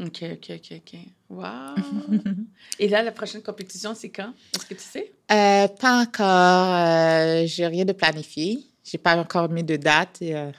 OK, 0.00 0.24
OK, 0.32 0.50
OK, 0.50 0.72
OK. 0.76 0.98
Wow! 1.28 1.74
Et 2.78 2.88
là, 2.88 3.02
la 3.02 3.12
prochaine 3.12 3.42
compétition, 3.42 3.94
c'est 3.94 4.08
quand? 4.08 4.32
Est-ce 4.54 4.66
que 4.66 4.74
tu 4.74 4.80
sais? 4.80 5.12
Euh, 5.30 5.68
pas 5.68 6.02
encore. 6.02 6.74
Euh, 6.74 7.46
j'ai 7.46 7.66
rien 7.66 7.84
de 7.84 7.92
planifié. 7.92 8.66
J'ai 8.84 8.98
pas 8.98 9.16
encore 9.16 9.48
mis 9.48 9.62
de 9.62 9.76
date. 9.76 10.18
Euh, 10.22 10.50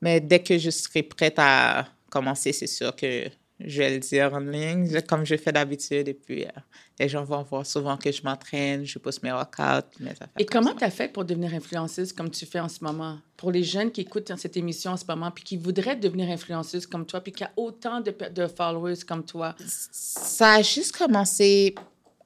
mais 0.00 0.20
dès 0.20 0.42
que 0.42 0.58
je 0.58 0.70
serai 0.70 1.02
prête 1.02 1.38
à 1.38 1.86
commencer, 2.10 2.52
c'est 2.52 2.66
sûr 2.66 2.94
que 2.94 3.28
je 3.60 3.78
vais 3.78 3.90
le 3.90 3.98
dire 3.98 4.32
en 4.32 4.38
ligne, 4.38 5.00
comme 5.02 5.24
je 5.24 5.36
fais 5.36 5.50
d'habitude. 5.50 6.08
Et 6.08 6.14
puis, 6.14 6.44
euh, 6.44 6.50
les 6.98 7.08
gens 7.08 7.24
vont 7.24 7.42
voir 7.42 7.66
souvent 7.66 7.96
que 7.96 8.12
je 8.12 8.22
m'entraîne, 8.22 8.84
je 8.84 8.98
pose 8.98 9.20
mes 9.22 9.32
workouts, 9.32 9.88
mes 10.00 10.10
affaires. 10.10 10.28
Et 10.38 10.46
comment 10.46 10.74
tu 10.74 10.84
as 10.84 10.90
fait 10.90 11.08
pour 11.08 11.24
devenir 11.24 11.52
influenceuse 11.52 12.12
comme 12.12 12.30
tu 12.30 12.46
fais 12.46 12.60
en 12.60 12.68
ce 12.68 12.82
moment? 12.84 13.18
Pour 13.36 13.50
les 13.50 13.64
jeunes 13.64 13.90
qui 13.90 14.02
écoutent 14.02 14.32
cette 14.36 14.56
émission 14.56 14.92
en 14.92 14.96
ce 14.96 15.04
moment, 15.08 15.30
puis 15.30 15.42
qui 15.42 15.56
voudraient 15.56 15.96
devenir 15.96 16.30
influenceuse 16.30 16.86
comme 16.86 17.04
toi, 17.04 17.20
puis 17.20 17.32
qui 17.32 17.44
a 17.44 17.50
autant 17.56 18.00
de, 18.00 18.14
de 18.32 18.46
followers 18.46 19.00
comme 19.06 19.24
toi? 19.24 19.56
Ça 19.66 20.54
a 20.54 20.62
juste 20.62 20.96
commencé 20.96 21.74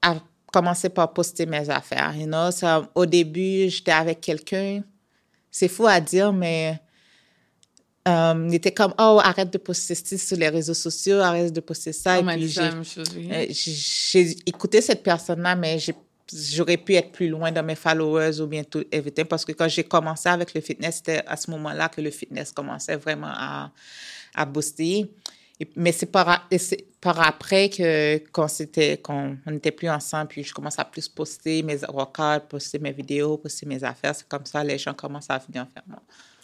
à 0.02 0.16
commencer 0.52 0.90
par 0.90 1.12
poster 1.12 1.46
mes 1.46 1.70
affaires. 1.70 2.14
You 2.14 2.26
know? 2.26 2.50
ça, 2.50 2.88
au 2.94 3.06
début, 3.06 3.70
j'étais 3.70 3.92
avec 3.92 4.20
quelqu'un. 4.20 4.82
C'est 5.50 5.68
fou 5.68 5.86
à 5.86 6.00
dire, 6.00 6.32
mais 6.32 6.78
euh, 8.08 8.46
il 8.48 8.54
était 8.54 8.72
comme 8.72 8.94
oh 8.98 9.20
arrête 9.22 9.52
de 9.52 9.58
poster 9.58 9.94
ça 9.94 10.18
sur 10.18 10.36
les 10.36 10.48
réseaux 10.48 10.74
sociaux 10.74 11.20
arrête 11.20 11.52
de 11.52 11.60
poster 11.60 11.92
ça. 11.92 12.18
Et 12.18 12.24
puis 12.24 12.58
euh, 12.58 13.46
j'ai 13.50 14.36
écouté 14.44 14.80
cette 14.80 15.04
personne 15.04 15.40
là 15.40 15.54
mais 15.54 15.78
j'aurais 16.32 16.78
pu 16.78 16.94
être 16.94 17.12
plus 17.12 17.28
loin 17.28 17.52
dans 17.52 17.62
mes 17.62 17.76
followers 17.76 18.40
ou 18.40 18.48
bien 18.48 18.64
tout 18.64 18.84
everything 18.90 19.26
parce 19.26 19.44
que 19.44 19.52
quand 19.52 19.68
j'ai 19.68 19.84
commencé 19.84 20.28
avec 20.28 20.52
le 20.52 20.60
fitness 20.60 20.96
c'était 20.96 21.22
à 21.26 21.36
ce 21.36 21.48
moment 21.48 21.72
là 21.72 21.88
que 21.88 22.00
le 22.00 22.10
fitness 22.10 22.50
commençait 22.50 22.96
vraiment 22.96 23.30
à 23.30 23.70
à 24.34 24.44
booster 24.46 25.08
mais 25.76 25.92
c'est 25.92 26.06
par, 26.06 26.48
par 27.00 27.20
après 27.20 27.68
que 27.68 28.18
quand 28.32 28.48
c'était 28.48 28.96
quand 28.96 29.36
on 29.46 29.50
n'était 29.52 29.70
plus 29.70 29.88
ensemble 29.88 30.26
puis 30.26 30.42
je 30.42 30.52
commence 30.52 30.78
à 30.78 30.84
plus 30.84 31.08
poster 31.08 31.62
mes 31.62 31.76
records 31.88 32.48
poster 32.48 32.80
mes 32.80 32.90
vidéos 32.90 33.36
poster 33.36 33.66
mes 33.66 33.84
affaires 33.84 34.16
c'est 34.16 34.26
comme 34.26 34.44
ça 34.44 34.64
les 34.64 34.78
gens 34.78 34.94
commencent 34.94 35.30
à 35.30 35.38
venir 35.38 35.66
faire 35.72 35.84
moi 35.86 36.02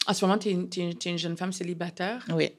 en 0.09 0.15
ce 0.15 0.25
moment, 0.25 0.39
tu 0.39 0.49
es, 0.49 1.11
une 1.11 1.19
jeune 1.19 1.37
femme 1.37 1.53
célibataire? 1.53 2.27
Oui. 2.35 2.51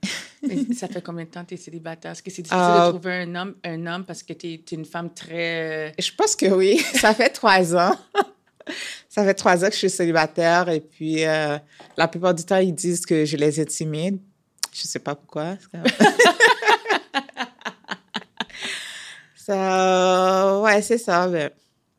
ça 0.76 0.88
fait 0.88 1.02
combien 1.02 1.26
de 1.26 1.32
temps 1.32 1.42
que 1.42 1.50
tu 1.50 1.56
es 1.56 1.58
célibataire? 1.58 2.12
Est-ce 2.12 2.22
que 2.22 2.30
c'est 2.30 2.44
difficile 2.44 2.64
de 2.64 2.80
euh, 2.80 2.90
trouver 2.92 3.14
un 3.14 3.36
homme, 3.36 3.56
un 3.64 3.88
homme 3.88 4.06
parce 4.06 4.22
que 4.22 4.34
tu 4.34 4.48
es, 4.54 4.64
une 4.72 4.86
femme 4.86 5.12
très... 5.12 5.92
Je 5.98 6.12
pense 6.16 6.36
que 6.36 6.46
oui. 6.46 6.78
ça 6.94 7.16
fait 7.16 7.30
trois 7.30 7.76
ans. 7.76 7.96
ça 9.10 9.24
fait 9.24 9.34
trois 9.34 9.66
ans 9.66 9.68
que 9.68 9.74
je 9.74 9.80
suis 9.80 9.90
célibataire 9.90 10.70
et 10.70 10.80
puis 10.80 11.26
euh, 11.26 11.58
la 11.98 12.08
plupart 12.08 12.36
du 12.36 12.44
temps, 12.44 12.58
ils 12.58 12.74
disent 12.74 13.04
que 13.04 13.26
je 13.26 13.36
les 13.36 13.60
intimide. 13.60 14.20
Je 14.72 14.84
sais 14.84 15.00
pas 15.00 15.16
pourquoi. 15.16 15.58
ça, 19.36 20.60
ouais, 20.62 20.84
c'est 20.84 21.00
ça. 21.00 21.28
Mais... 21.28 21.52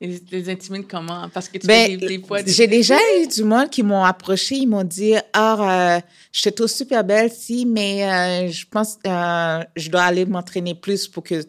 Les, 0.03 0.19
les 0.31 0.49
intimides 0.49 0.87
comment? 0.89 1.29
Parce 1.29 1.49
que 1.49 1.59
tu 1.59 1.67
ben, 1.67 1.99
des, 1.99 2.23
fois... 2.23 2.39
J'ai 2.47 2.67
déjà 2.67 2.97
eu 3.19 3.27
du 3.27 3.45
monde 3.45 3.69
qui 3.69 3.83
m'ont 3.83 4.03
approché, 4.03 4.55
ils 4.55 4.67
m'ont 4.67 4.83
dit 4.83 5.15
«Ah, 5.35 5.97
euh, 5.97 6.01
je 6.33 6.43
te 6.43 6.49
trouve 6.49 6.69
super 6.69 7.05
belle, 7.05 7.31
si, 7.31 7.67
mais 7.67 8.05
euh, 8.05 8.51
je 8.51 8.65
pense 8.67 8.99
euh, 9.07 9.63
je 9.77 9.91
dois 9.91 10.05
aller 10.05 10.25
m'entraîner 10.25 10.75
plus 10.75 11.07
pour 11.07 11.23
que... 11.23 11.43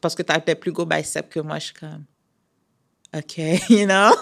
parce 0.00 0.14
que 0.14 0.22
tu 0.22 0.32
as 0.32 0.38
des 0.38 0.54
plus 0.54 0.72
gros 0.72 0.86
biceps 0.86 1.28
que 1.28 1.40
moi.» 1.40 1.58
Je 1.60 1.64
suis 1.66 1.74
comme 1.74 2.04
OK, 3.14 3.36
you 3.68 3.84
know? 3.84 4.14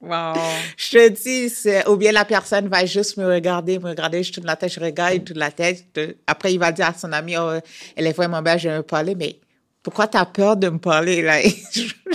wow. 0.00 0.32
Je 0.78 0.90
te 0.90 1.08
dis, 1.10 1.52
ou 1.86 1.96
bien 1.96 2.12
la 2.12 2.24
personne 2.24 2.66
va 2.68 2.86
juste 2.86 3.18
me 3.18 3.26
regarder, 3.26 3.78
me 3.78 3.90
regarder, 3.90 4.22
je 4.22 4.32
tourne 4.32 4.46
la 4.46 4.56
tête, 4.56 4.72
je 4.72 4.80
regarde, 4.80 5.16
il 5.16 5.24
tourne 5.24 5.40
la 5.40 5.50
tête. 5.50 6.00
Après, 6.26 6.54
il 6.54 6.58
va 6.58 6.72
dire 6.72 6.86
à 6.86 6.94
son 6.94 7.12
ami, 7.12 7.36
oh, 7.36 7.58
elle 7.94 8.06
est 8.06 8.12
vraiment 8.12 8.40
belle, 8.40 8.58
je 8.58 8.70
vais 8.70 8.76
me 8.78 8.82
parler, 8.82 9.14
mais 9.14 9.38
pourquoi 9.82 10.06
tu 10.06 10.16
as 10.16 10.26
peur 10.26 10.56
de 10.56 10.68
me 10.68 10.78
parler, 10.78 11.22
là? 11.22 11.38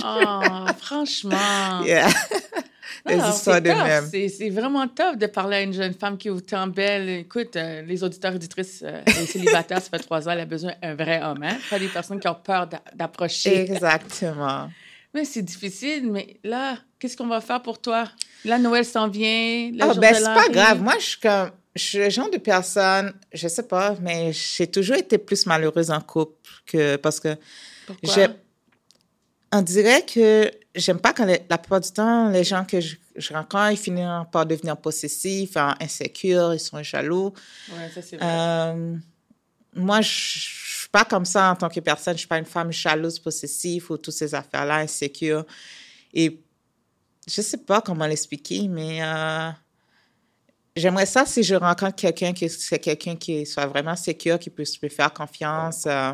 oh, 0.04 0.66
franchement. 0.80 1.82
Yeah. 1.84 2.08
C'est 3.08 4.50
vraiment 4.50 4.86
top 4.88 5.16
de 5.16 5.26
parler 5.26 5.56
à 5.56 5.62
une 5.62 5.72
jeune 5.72 5.94
femme 5.94 6.16
qui 6.18 6.28
est 6.28 6.30
autant 6.30 6.66
belle. 6.66 7.08
Écoute, 7.08 7.56
euh, 7.56 7.82
les 7.82 8.02
auditeurs 8.02 8.32
et 8.32 8.36
auditrices, 8.36 8.82
euh, 8.84 9.00
les 9.06 9.26
célibataires, 9.26 9.80
ça 9.80 9.90
fait 9.90 9.98
trois 9.98 10.28
ans, 10.28 10.32
elle 10.32 10.40
a 10.40 10.46
besoin 10.46 10.72
d'un 10.82 10.94
vrai 10.94 11.22
homme, 11.22 11.42
hein? 11.42 11.56
Pas 11.70 11.78
des 11.78 11.88
personnes 11.88 12.20
qui 12.20 12.28
ont 12.28 12.34
peur 12.42 12.68
d'approcher. 12.94 13.70
Exactement. 13.70 14.68
mais 15.14 15.24
c'est 15.24 15.42
difficile, 15.42 16.10
mais 16.10 16.38
là, 16.44 16.76
qu'est-ce 16.98 17.16
qu'on 17.16 17.28
va 17.28 17.40
faire 17.40 17.62
pour 17.62 17.80
toi? 17.80 18.08
La 18.44 18.58
Noël 18.58 18.84
s'en 18.84 19.08
vient. 19.08 19.70
Ah, 19.80 19.94
ben, 19.94 20.14
c'est 20.14 20.24
pas 20.24 20.48
grave. 20.48 20.82
Moi, 20.82 20.94
je 20.98 21.04
suis 21.04 21.20
comme. 21.20 21.50
Je 21.78 21.84
suis 21.84 21.98
le 21.98 22.10
genre 22.10 22.28
de 22.28 22.38
personne, 22.38 23.12
je 23.32 23.46
sais 23.46 23.62
pas, 23.62 23.96
mais 24.00 24.32
j'ai 24.32 24.66
toujours 24.66 24.96
été 24.96 25.16
plus 25.16 25.46
malheureuse 25.46 25.90
en 25.90 26.00
couple 26.00 26.50
que. 26.66 26.96
Parce 26.96 27.20
que. 27.20 27.36
Pourquoi? 27.86 28.28
On 29.50 29.62
dirait 29.62 30.04
que 30.04 30.50
j'aime 30.74 30.98
pas 30.98 31.12
quand 31.14 31.24
la 31.24 31.58
plupart 31.58 31.80
du 31.80 31.90
temps, 31.90 32.28
les 32.28 32.44
gens 32.44 32.64
que 32.64 32.80
je, 32.80 33.32
rencontre, 33.32 33.70
ils 33.72 33.78
finissent 33.78 34.26
par 34.30 34.44
devenir 34.44 34.76
possessifs, 34.76 35.56
insécures, 35.56 36.52
ils 36.52 36.60
sont 36.60 36.82
jaloux. 36.82 37.32
Ouais, 37.70 37.88
ça 37.94 38.02
c'est 38.02 38.16
vrai. 38.16 38.26
Euh, 38.28 38.96
moi, 39.74 40.00
je, 40.00 40.08
suis 40.08 40.88
pas 40.90 41.04
comme 41.04 41.24
ça 41.24 41.52
en 41.52 41.56
tant 41.56 41.68
que 41.68 41.80
personne. 41.80 42.14
Je 42.14 42.20
suis 42.20 42.28
pas 42.28 42.38
une 42.38 42.44
femme 42.44 42.72
jalouse, 42.72 43.18
possessive 43.18 43.90
ou 43.90 43.96
toutes 43.96 44.14
ces 44.14 44.34
affaires-là, 44.34 44.78
insécure. 44.78 45.46
Et 46.12 46.42
je 47.26 47.40
sais 47.40 47.58
pas 47.58 47.80
comment 47.80 48.06
l'expliquer, 48.06 48.68
mais 48.68 49.02
euh, 49.02 49.50
j'aimerais 50.78 51.06
ça 51.06 51.26
si 51.26 51.42
je 51.42 51.54
rencontre 51.54 51.96
quelqu'un 51.96 52.32
qui 52.32 52.48
c'est 52.48 52.78
quelqu'un 52.78 53.16
qui 53.16 53.44
soit 53.46 53.66
vraiment 53.66 53.96
sécure, 53.96 54.38
qui 54.38 54.50
peut 54.50 54.64
me 54.82 54.88
faire 54.88 55.12
confiance. 55.12 55.84
Euh, 55.86 56.12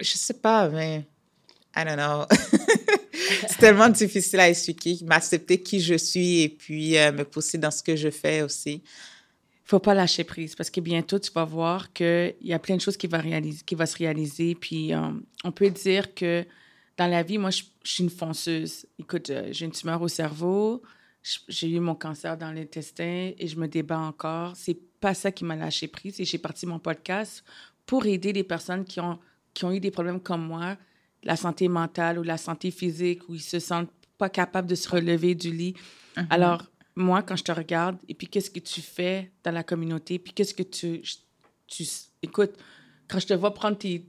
je 0.00 0.12
sais 0.16 0.34
pas, 0.34 0.68
mais 0.68 1.06
I 1.76 1.84
don't 1.84 1.96
know. 1.96 2.26
c'est 3.48 3.58
tellement 3.58 3.88
difficile 3.88 4.40
à 4.40 4.48
expliquer, 4.48 4.98
m'accepter 5.04 5.60
qui 5.60 5.80
je 5.80 5.94
suis 5.94 6.42
et 6.42 6.48
puis 6.48 6.98
euh, 6.98 7.12
me 7.12 7.24
pousser 7.24 7.58
dans 7.58 7.70
ce 7.70 7.82
que 7.82 7.96
je 7.96 8.10
fais 8.10 8.42
aussi. 8.42 8.82
Faut 9.64 9.78
pas 9.78 9.94
lâcher 9.94 10.24
prise 10.24 10.56
parce 10.56 10.68
que 10.68 10.80
bientôt 10.80 11.18
tu 11.18 11.30
vas 11.32 11.44
voir 11.44 11.92
qu'il 11.92 12.34
y 12.42 12.52
a 12.52 12.58
plein 12.58 12.76
de 12.76 12.80
choses 12.80 12.96
qui, 12.96 13.06
va 13.06 13.18
réaliser, 13.18 13.62
qui 13.64 13.76
va 13.76 13.86
se 13.86 13.96
réaliser. 13.96 14.56
Puis 14.56 14.92
euh, 14.92 15.10
on 15.44 15.52
peut 15.52 15.70
dire 15.70 16.14
que 16.14 16.44
dans 17.00 17.06
la 17.06 17.22
vie, 17.22 17.38
moi, 17.38 17.50
je, 17.50 17.62
suis 17.82 18.04
une 18.04 18.10
fonceuse. 18.10 18.84
Écoute, 18.98 19.30
euh, 19.30 19.48
j'ai 19.52 19.64
une 19.64 19.72
tumeur 19.72 20.02
au 20.02 20.08
cerveau, 20.08 20.82
j'ai 21.48 21.68
eu 21.68 21.80
mon 21.80 21.94
cancer 21.94 22.36
dans 22.36 22.50
l'intestin 22.52 23.32
et 23.36 23.46
je 23.46 23.58
me 23.58 23.68
débat 23.68 23.98
encore. 23.98 24.56
C'est 24.56 24.78
pas 25.00 25.14
ça 25.14 25.30
qui 25.30 25.44
m'a 25.44 25.56
lâché 25.56 25.88
prise 25.88 26.20
et 26.20 26.24
j'ai 26.24 26.38
parti 26.38 26.66
mon 26.66 26.78
podcast 26.78 27.44
pour 27.86 28.06
aider 28.06 28.32
les 28.32 28.44
personnes 28.44 28.84
qui 28.84 29.00
ont, 29.00 29.18
qui 29.52 29.64
ont 29.64 29.72
eu 29.72 29.80
des 29.80 29.90
problèmes 29.90 30.20
comme 30.20 30.46
moi 30.46 30.76
la 31.22 31.36
santé 31.36 31.68
mentale 31.68 32.18
ou 32.18 32.22
la 32.22 32.38
santé 32.38 32.70
physique, 32.70 33.28
où 33.28 33.34
ils 33.34 33.42
se 33.42 33.58
sentent 33.58 33.90
pas 34.18 34.28
capables 34.28 34.68
de 34.68 34.74
se 34.74 34.88
relever 34.88 35.34
du 35.34 35.50
lit. 35.50 35.74
Mhm. 36.16 36.26
Alors, 36.30 36.62
moi, 36.96 37.22
quand 37.22 37.36
je 37.36 37.44
te 37.44 37.52
regarde, 37.52 37.98
et 38.08 38.14
puis 38.14 38.26
qu'est-ce 38.26 38.50
que 38.50 38.60
tu 38.60 38.80
fais 38.80 39.30
dans 39.44 39.52
la 39.52 39.62
communauté, 39.62 40.18
puis 40.18 40.32
qu'est-ce 40.32 40.54
que 40.54 40.62
tu, 40.62 41.02
tu... 41.66 41.84
Écoute, 42.22 42.52
quand 43.08 43.18
je 43.18 43.26
te 43.26 43.34
vois 43.34 43.54
prendre 43.54 43.78
tes, 43.78 44.04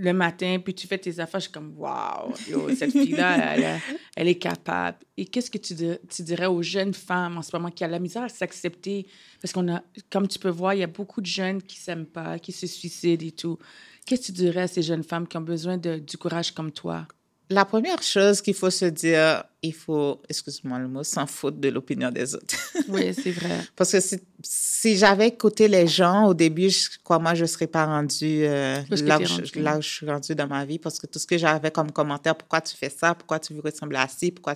le 0.00 0.12
matin, 0.14 0.58
puis 0.64 0.74
tu 0.74 0.86
fais 0.86 0.96
tes 0.96 1.20
affaires, 1.20 1.40
je 1.40 1.44
suis 1.44 1.52
comme, 1.52 1.74
waouh, 1.76 2.32
cette 2.74 2.92
fille-là, 2.92 3.78
elle, 4.16 4.28
est 4.28 4.38
capable. 4.38 4.98
Et 5.16 5.26
qu'est-ce 5.26 5.50
que 5.50 5.58
tu, 5.58 5.74
tu, 6.08 6.22
dirais 6.22 6.46
aux 6.46 6.62
jeunes 6.62 6.94
femmes 6.94 7.36
en 7.36 7.42
ce 7.42 7.54
moment 7.54 7.70
qui 7.70 7.84
ont 7.84 7.88
la 7.88 7.98
misère 7.98 8.22
à 8.22 8.28
s'accepter? 8.28 9.06
Parce 9.42 9.52
qu'on 9.52 9.70
a, 9.72 9.82
comme 10.08 10.26
tu 10.26 10.38
peux 10.38 10.48
voir, 10.48 10.72
il 10.72 10.80
y 10.80 10.82
a 10.82 10.86
beaucoup 10.86 11.20
de 11.20 11.26
jeunes 11.26 11.62
qui 11.62 11.78
s'aiment 11.78 12.06
pas, 12.06 12.38
qui 12.38 12.52
se 12.52 12.66
suicident 12.66 13.26
et 13.26 13.32
tout. 13.32 13.58
Qu'est-ce 14.06 14.22
que 14.22 14.26
tu 14.26 14.32
dirais 14.32 14.62
à 14.62 14.68
ces 14.68 14.82
jeunes 14.82 15.04
femmes 15.04 15.28
qui 15.28 15.36
ont 15.36 15.42
besoin 15.42 15.76
de, 15.76 15.98
du 15.98 16.16
courage 16.16 16.52
comme 16.52 16.72
toi? 16.72 17.06
La 17.52 17.64
première 17.64 18.00
chose 18.00 18.40
qu'il 18.40 18.54
faut 18.54 18.70
se 18.70 18.84
dire, 18.84 19.42
il 19.60 19.74
faut, 19.74 20.22
excuse-moi 20.28 20.78
le 20.78 20.86
mot, 20.86 21.02
s'en 21.02 21.26
foutre 21.26 21.58
de 21.58 21.68
l'opinion 21.68 22.12
des 22.12 22.36
autres. 22.36 22.54
oui, 22.88 23.12
c'est 23.12 23.32
vrai. 23.32 23.58
Parce 23.76 23.90
que 23.90 23.98
si, 24.40 24.96
j'avais 24.96 25.26
écouté 25.28 25.66
les 25.66 25.88
gens 25.88 26.26
au 26.26 26.34
début, 26.34 26.70
je 26.70 26.88
crois 27.02 27.18
moi, 27.18 27.34
je 27.34 27.42
ne 27.42 27.46
serais 27.48 27.66
pas 27.66 27.86
rendue 27.86 28.44
euh, 28.44 28.76
là, 28.76 29.18
où 29.18 29.24
je, 29.24 29.58
là, 29.58 29.78
où 29.78 29.82
je, 29.82 29.88
suis 29.88 30.08
rendue 30.08 30.34
dans 30.36 30.46
ma 30.46 30.64
vie. 30.64 30.78
Parce 30.78 31.00
que 31.00 31.08
tout 31.08 31.18
ce 31.18 31.26
que 31.26 31.36
j'avais 31.36 31.72
comme 31.72 31.90
commentaire, 31.90 32.36
pourquoi 32.36 32.60
tu 32.60 32.76
fais 32.76 32.88
ça, 32.88 33.16
pourquoi 33.16 33.40
tu 33.40 33.52
veux 33.52 33.62
ressembler 33.62 33.98
à 33.98 34.06
ci, 34.06 34.30
pourquoi. 34.30 34.54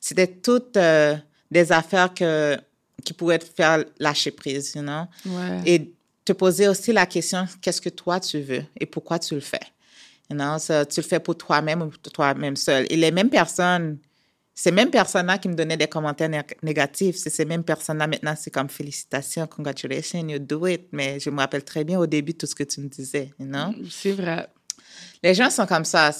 C'était 0.00 0.26
toutes 0.26 0.76
euh, 0.76 1.14
des 1.52 1.70
affaires 1.70 2.12
que, 2.12 2.56
qui 3.04 3.12
pourraient 3.12 3.38
te 3.38 3.44
faire 3.44 3.84
lâcher 4.00 4.32
prise, 4.32 4.72
you 4.74 4.82
know? 4.82 5.04
Ouais. 5.24 5.62
Et 5.66 5.94
te 6.24 6.32
poser 6.32 6.66
aussi 6.66 6.92
la 6.92 7.06
question, 7.06 7.46
qu'est-ce 7.60 7.80
que 7.80 7.90
toi 7.90 8.18
tu 8.18 8.40
veux 8.40 8.64
et 8.80 8.86
pourquoi 8.86 9.20
tu 9.20 9.34
le 9.34 9.40
fais? 9.40 9.60
Ça, 10.58 10.86
tu 10.86 11.00
le 11.00 11.06
fais 11.06 11.20
pour 11.20 11.36
toi-même 11.36 11.82
ou 11.82 11.88
pour 11.88 12.12
toi-même 12.12 12.56
seul. 12.56 12.86
Et 12.90 12.96
les 12.96 13.10
mêmes 13.10 13.30
personnes, 13.30 13.98
ces 14.54 14.70
mêmes 14.70 14.90
personnes-là 14.90 15.38
qui 15.38 15.48
me 15.48 15.54
donnaient 15.54 15.76
des 15.76 15.88
commentaires 15.88 16.30
négatifs, 16.62 17.16
c'est 17.16 17.30
ces 17.30 17.44
mêmes 17.44 17.64
personnes-là 17.64 18.06
maintenant, 18.06 18.34
c'est 18.38 18.50
comme 18.50 18.68
félicitations, 18.68 19.46
congratulations, 19.46 20.26
you 20.28 20.38
do 20.38 20.66
it. 20.66 20.88
Mais 20.92 21.18
je 21.18 21.30
me 21.30 21.38
rappelle 21.38 21.64
très 21.64 21.84
bien 21.84 21.98
au 21.98 22.06
début 22.06 22.34
tout 22.34 22.46
ce 22.46 22.54
que 22.54 22.64
tu 22.64 22.80
me 22.80 22.88
disais, 22.88 23.30
non? 23.38 23.74
C'est 23.90 24.12
vrai. 24.12 24.48
Les 25.22 25.34
gens 25.34 25.50
sont 25.50 25.66
comme 25.66 25.84
ça. 25.84 26.10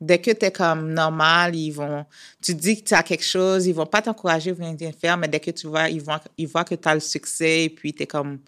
dès 0.00 0.20
que 0.20 0.30
tu 0.30 0.44
es 0.44 0.52
comme 0.52 0.92
normal, 0.92 1.56
ils 1.56 1.70
vont, 1.70 2.04
tu 2.40 2.54
dis 2.54 2.82
que 2.82 2.88
tu 2.88 2.94
as 2.94 3.02
quelque 3.02 3.24
chose, 3.24 3.66
ils 3.66 3.74
vont 3.74 3.86
pas 3.86 4.02
t'encourager, 4.02 4.50
ils 4.50 4.56
vont 4.56 4.76
rien 4.78 4.92
faire, 4.92 5.16
mais 5.16 5.26
dès 5.26 5.40
que 5.40 5.50
tu 5.50 5.66
vois, 5.66 5.88
ils, 5.88 6.02
vont, 6.02 6.18
ils 6.36 6.46
voient 6.46 6.64
que 6.64 6.74
tu 6.74 6.88
as 6.88 6.94
le 6.94 7.00
succès 7.00 7.64
et 7.64 7.70
puis 7.70 7.94
tu 7.94 8.04
es 8.04 8.06
comme, 8.06 8.38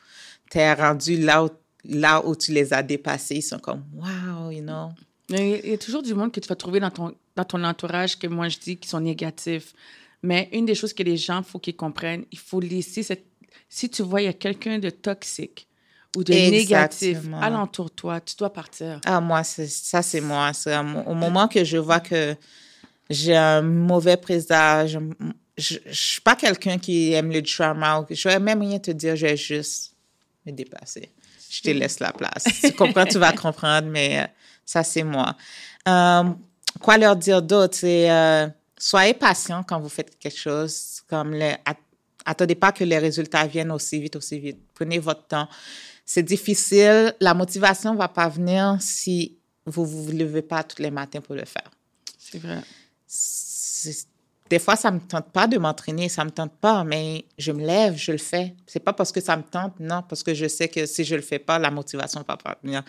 tu 0.51 0.59
es 0.59 0.73
rendu 0.75 1.17
là 1.17 1.45
où, 1.45 1.49
là 1.85 2.25
où 2.27 2.35
tu 2.35 2.53
les 2.53 2.73
as 2.73 2.83
dépassés. 2.83 3.37
Ils 3.37 3.43
sont 3.43 3.59
comme, 3.59 3.85
wow, 3.95 4.51
you 4.51 4.63
know. 4.63 4.91
Il 5.31 5.69
y 5.69 5.75
a 5.75 5.79
toujours 5.79 6.03
du 6.03 6.15
monde 6.15 6.33
que 6.33 6.41
tu 6.41 6.49
vas 6.49 6.57
trouver 6.57 6.81
dans 6.81 6.91
ton, 6.91 7.15
dans 7.37 7.45
ton 7.45 7.63
entourage 7.63 8.19
que 8.19 8.27
moi 8.27 8.49
je 8.49 8.59
dis 8.59 8.77
qui 8.77 8.89
sont 8.89 9.01
négatifs. 9.01 9.75
Mais 10.23 10.49
une 10.53 10.65
des 10.65 10.75
choses 10.75 10.93
que 10.93 11.03
les 11.03 11.17
gens, 11.17 11.43
faut 11.43 11.59
qu'ils 11.59 11.77
comprennent, 11.77 12.25
il 12.33 12.39
faut 12.39 12.61
laisser 12.61 13.03
cette... 13.03 13.25
Si 13.69 13.89
tu 13.91 14.03
vois, 14.03 14.23
il 14.23 14.25
y 14.25 14.29
a 14.29 14.33
quelqu'un 14.33 14.79
de 14.79 14.91
toxique 14.91 15.69
ou 16.17 16.25
de 16.25 16.33
négatif 16.33 17.19
alentour 17.41 17.87
de 17.87 17.95
toi, 17.95 18.21
tu 18.21 18.35
dois 18.37 18.53
partir. 18.53 19.01
Ah, 19.05 19.21
moi, 19.21 19.45
ça, 19.45 20.03
c'est 20.03 20.23
moi. 20.23 20.53
Au 21.07 21.15
moment 21.15 21.47
que 21.47 21.63
je 21.63 21.77
vois 21.77 22.01
que 22.01 22.35
j'ai 23.11 23.37
un 23.37 23.61
mauvais 23.61 24.17
présage, 24.17 24.99
je 25.57 25.75
ne 25.87 25.93
suis 25.93 26.23
pas 26.23 26.35
quelqu'un 26.35 26.79
qui 26.79 27.13
aime 27.13 27.31
le 27.31 27.43
drama. 27.43 28.07
Je 28.09 28.29
vais 28.29 28.41
même 28.41 28.63
rien 28.63 28.79
te 28.79 28.91
dire, 28.91 29.15
je 29.17 29.27
vais 29.27 29.37
juste 29.37 29.95
me 30.47 30.53
déplacer. 30.53 31.11
Je 31.51 31.63
te 31.63 31.71
laisse 31.71 32.01
la 32.01 32.13
place. 32.13 32.45
Tu 32.61 32.73
comprends, 32.73 33.07
tu 33.07 33.19
vas 33.19 33.33
comprendre, 33.33 33.89
mais 33.89 34.21
euh, 34.21 34.27
ça, 34.65 34.83
c'est 34.83 35.03
moi. 35.03 35.37
Euh, 35.87 36.25
quoi 36.81 36.99
leur 36.99 37.17
dire 37.17 37.43
d'autre? 37.43 37.77
C'est 37.77 38.11
euh, 38.11 38.49
soyez 38.77 39.15
patient 39.15 39.63
quand 39.63 39.81
vous 39.81 39.89
faites 39.89 40.19
quelque 40.19 40.39
chose. 40.39 41.03
Comme 41.09 41.33
les, 41.33 41.57
attendez 42.25 42.55
pas 42.55 42.73
que 42.73 42.85
les 42.85 42.99
résultats 42.99 43.47
viennent 43.47 43.73
aussi 43.73 44.01
vite, 44.01 44.17
aussi 44.17 44.39
vite. 44.39 44.59
Prenez 44.75 44.99
votre 44.99 45.27
temps. 45.27 45.49
C'est 46.05 46.23
difficile. 46.23 47.15
La 47.21 47.35
motivation 47.35 47.95
va 47.95 48.09
pas 48.09 48.29
venir 48.29 48.77
si 48.81 49.37
vous 49.65 49.85
vous 49.85 50.13
levez 50.13 50.43
pas 50.43 50.63
tous 50.63 50.83
les 50.83 50.91
matins 50.91 51.21
pour 51.21 51.35
le 51.35 51.45
faire. 51.45 51.71
C'est 52.19 52.39
vrai 52.39 52.63
des 54.51 54.59
fois, 54.59 54.77
ça 54.77 54.91
me 54.91 55.01
tente 55.01 55.31
pas 55.31 55.47
de 55.47 55.59
m'entraîner, 55.59 56.09
ça 56.09 56.25
me 56.25 56.31
tente 56.31 56.53
pas, 56.53 56.85
mais 56.85 57.25
je 57.37 57.53
me 57.53 57.65
lève, 57.65 57.97
je 57.97 58.13
le 58.13 58.19
fais. 58.19 58.55
C'est 58.67 58.81
pas 58.81 58.93
parce 58.93 59.13
que 59.13 59.21
ça 59.21 59.37
me 59.37 59.43
tente, 59.43 59.79
non, 59.81 60.03
parce 60.09 60.23
que 60.23 60.35
je 60.35 60.47
sais 60.47 60.69
que 60.69 60.87
si 60.87 61.05
je 61.05 61.15
le 61.15 61.23
fais 61.23 61.39
pas, 61.39 61.59
la 61.59 61.71
motivation 61.71 62.25
va 62.27 62.37
pas 62.37 62.57
venir. 62.63 62.83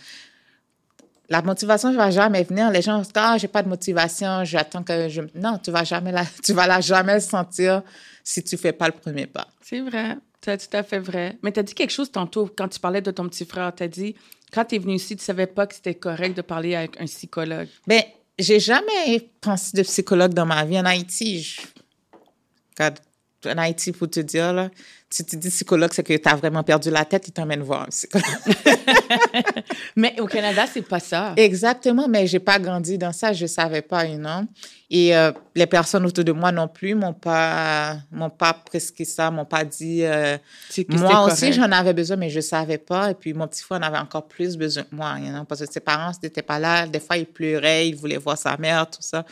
La 1.30 1.42
motivation 1.42 1.92
ne 1.92 1.98
va 1.98 2.10
jamais 2.10 2.44
venir. 2.44 2.72
Les 2.72 2.82
gens 2.82 3.00
disent 3.00 3.12
ah 3.16 3.38
j'ai 3.38 3.48
pas 3.48 3.62
de 3.62 3.70
motivation, 3.70 4.44
j'attends 4.46 4.84
que 4.84 5.10
je 5.10 5.22
non, 5.36 5.60
tu 5.60 5.70
vas 5.70 5.84
jamais 5.84 6.12
la, 6.12 6.24
tu 6.44 6.54
vas 6.54 6.66
la 6.66 6.82
jamais 6.82 7.20
sentir 7.20 7.84
si 8.24 8.44
tu 8.44 8.58
fais 8.58 8.74
pas 8.74 8.88
le 8.88 8.94
premier 8.94 9.28
pas. 9.28 9.48
C'est 9.62 9.82
vrai, 9.82 10.18
c'est 10.44 10.70
tout 10.70 10.78
à 10.78 10.82
fait 10.82 11.00
vrai. 11.00 11.38
Mais 11.44 11.52
tu 11.52 11.60
as 11.60 11.64
dit 11.64 11.76
quelque 11.76 11.92
chose 11.92 12.12
tantôt 12.12 12.50
quand 12.56 12.68
tu 12.68 12.80
parlais 12.80 13.02
de 13.02 13.12
ton 13.12 13.28
petit 13.28 13.46
frère. 13.46 13.74
Tu 13.76 13.84
as 13.84 13.88
dit 13.88 14.16
quand 14.52 14.66
tu 14.66 14.76
es 14.76 14.80
venu 14.80 14.96
ici, 14.96 15.16
tu 15.16 15.24
savais 15.24 15.46
pas 15.46 15.68
que 15.68 15.76
c'était 15.76 15.94
correct 15.94 16.36
de 16.36 16.42
parler 16.42 16.74
avec 16.76 17.00
un 17.00 17.06
psychologue. 17.06 17.68
Ben 17.86 18.02
j'ai 18.40 18.60
jamais 18.60 19.30
pensé 19.42 19.76
de 19.76 19.84
psychologue 19.84 20.34
dans 20.34 20.46
ma 20.46 20.66
vie. 20.66 20.80
En 20.80 20.86
Haïti, 20.86 21.58
en 22.80 23.58
Haïti, 23.58 23.92
pour 23.92 24.10
te 24.10 24.22
dire, 24.22 24.54
là, 24.54 24.72
si 25.12 25.26
tu 25.26 25.38
dis 25.38 25.50
psychologue, 25.50 25.92
c'est 25.92 26.04
que 26.04 26.16
tu 26.16 26.30
as 26.30 26.36
vraiment 26.36 26.62
perdu 26.62 26.92
la 26.92 27.04
tête, 27.04 27.28
ils 27.28 27.32
t'emmènent 27.32 27.64
voir 27.64 27.84
un 27.84 27.88
psychologue. 27.88 28.28
mais 29.96 30.20
au 30.20 30.28
Canada, 30.28 30.66
c'est 30.72 30.84
pas 30.84 31.00
ça. 31.00 31.34
Exactement, 31.36 32.08
mais 32.08 32.28
j'ai 32.28 32.40
pas 32.40 32.60
grandi 32.60 32.98
dans 32.98 33.12
ça, 33.12 33.34
je 33.34 33.48
savais 33.48 33.82
pas, 33.82 34.06
you 34.06 34.18
know. 34.18 34.46
Et 34.92 35.16
euh, 35.16 35.32
les 35.56 35.68
personnes 35.68 36.06
autour 36.06 36.24
de 36.24 36.32
moi 36.32 36.52
non 36.52 36.68
plus 36.68 36.96
m'ont 36.96 37.14
pas 37.14 37.98
m'ont 38.12 38.30
pas 38.30 38.54
prescrit 38.54 39.06
ça, 39.06 39.30
m'ont 39.30 39.46
pas 39.46 39.64
dit 39.64 40.04
euh, 40.04 40.36
moi 40.90 41.26
aussi 41.26 41.54
j'en 41.54 41.72
avais 41.72 41.94
besoin 41.94 42.18
mais 42.18 42.32
je 42.32 42.40
savais 42.40 42.80
pas 42.80 43.12
et 43.12 43.14
puis 43.14 43.34
mon 43.36 43.48
petit 43.48 43.62
frère 43.62 43.78
en 43.78 43.84
avait 43.84 44.00
encore 44.00 44.28
plus 44.28 44.58
besoin 44.58 44.82
que 44.82 44.96
moi, 44.96 45.18
you 45.20 45.30
know, 45.32 45.44
parce 45.44 45.62
que 45.62 45.72
ses 45.72 45.80
parents 45.80 46.12
n'étaient 46.24 46.42
pas 46.42 46.58
là, 46.58 46.88
des 46.88 47.00
fois 47.00 47.18
il 47.18 47.28
pleurait, 47.28 47.88
il 47.88 47.96
voulait 47.96 48.18
voir 48.18 48.36
sa 48.36 48.58
mère, 48.58 48.90
tout 48.90 49.02
ça. 49.02 49.26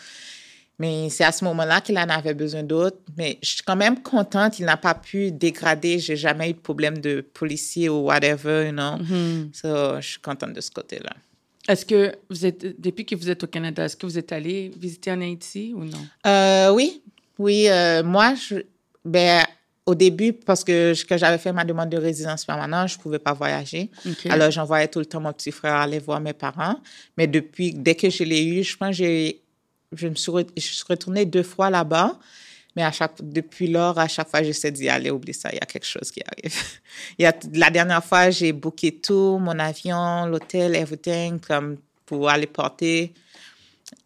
Mais 0.80 1.10
c'est 1.10 1.24
à 1.24 1.32
ce 1.32 1.44
moment-là 1.46 1.82
qu'il 1.82 1.98
en 1.98 2.08
avait 2.08 2.36
besoin 2.36 2.63
d'autres. 2.63 2.98
Mais 3.18 3.40
je 3.42 3.50
suis 3.50 3.63
quand 3.63 3.76
même 3.76 4.02
contente. 4.02 4.60
Il 4.60 4.66
n'a 4.66 4.78
pas 4.78 4.94
pu 4.94 5.32
dégrader. 5.32 5.98
J'ai 6.00 6.16
jamais 6.16 6.52
eu 6.52 6.54
de 6.54 6.60
problème 6.60 7.00
de 7.00 7.22
policier 7.22 7.90
ou 7.90 8.06
whatever, 8.06 8.66
you 8.66 8.72
know. 8.72 8.98
Mm-hmm. 8.98 10.02
je 10.02 10.08
suis 10.08 10.22
contente 10.22 10.54
de 10.54 10.62
ce 10.62 10.70
côté-là. 10.70 11.13
Est-ce 11.68 11.86
que 11.86 12.16
vous 12.30 12.46
êtes, 12.46 12.80
depuis 12.80 13.06
que 13.06 13.16
vous 13.16 13.30
êtes 13.30 13.44
au 13.44 13.48
Canada, 13.48 13.86
est-ce 13.86 13.98
que 13.98 14.06
vous 14.06 14.18
êtes 14.18 14.32
allé 14.32 14.72
visiter 14.78 15.12
en 15.12 15.20
Haïti 15.20 15.74
ou 15.76 15.84
non? 15.84 15.98
Euh, 16.26 16.72
oui. 16.72 17.02
Oui. 17.38 17.68
Euh, 17.68 18.04
moi, 18.04 18.36
je, 18.36 18.56
ben, 19.04 19.44
au 19.86 19.94
début, 19.94 20.32
parce 20.32 20.63
que 20.63 20.94
quand 21.08 21.18
j'avais 21.18 21.38
fait 21.38 21.52
ma 21.52 21.66
demande 21.66 21.90
de 21.90 21.98
résidence 21.98 22.46
permanente, 22.46 22.90
je 22.90 22.98
ne 22.98 23.02
pouvais 23.02 23.20
pas 23.20 23.34
voyager. 23.34 23.90
Alors, 24.30 24.52
j'envoyais 24.52 24.88
tout 24.88 25.00
le 25.00 25.06
temps 25.06 25.20
mon 25.20 25.34
petit 25.34 25.52
frère 25.52 25.76
aller 25.76 26.00
voir 26.00 26.22
mes 26.22 26.34
parents. 26.34 26.80
Mais 27.18 27.28
depuis, 27.28 27.74
dès 27.74 27.96
que 27.96 28.10
je 28.10 28.24
l'ai 28.24 28.46
eu, 28.46 28.63
je 28.63 28.78
pense 28.78 28.90
que 28.90 28.96
j'ai 29.04 29.42
je 29.93 30.08
me 30.08 30.15
suis, 30.15 30.32
suis 30.58 30.84
retournée 30.88 31.26
deux 31.26 31.43
fois 31.43 31.69
là-bas. 31.69 32.19
Mais 32.76 32.84
à 32.84 32.91
chaque, 32.91 33.15
depuis 33.23 33.67
lors, 33.67 33.97
à 33.97 34.08
chaque 34.08 34.30
fois, 34.30 34.43
j'essaie 34.43 34.69
d'y 34.69 34.88
aller. 34.88 35.10
Oublie 35.10 35.34
ça, 35.34 35.50
il 35.52 35.56
y 35.56 35.60
a 35.60 35.65
quelque 35.65 35.88
chose 35.88 36.12
qui 36.12 36.21
arrive. 36.23 36.56
y 37.19 37.26
a, 37.26 37.34
la 37.54 37.71
dernière 37.71 38.04
fois, 38.04 38.30
j'ai 38.30 38.54
booké 38.54 39.00
tout, 39.00 39.39
mon 39.39 39.58
avion, 39.58 40.28
l'hôtel, 40.28 40.76
everything, 40.76 41.39
comme 41.39 41.78
pour 42.06 42.30
aller 42.30 42.45
porter. 42.45 43.15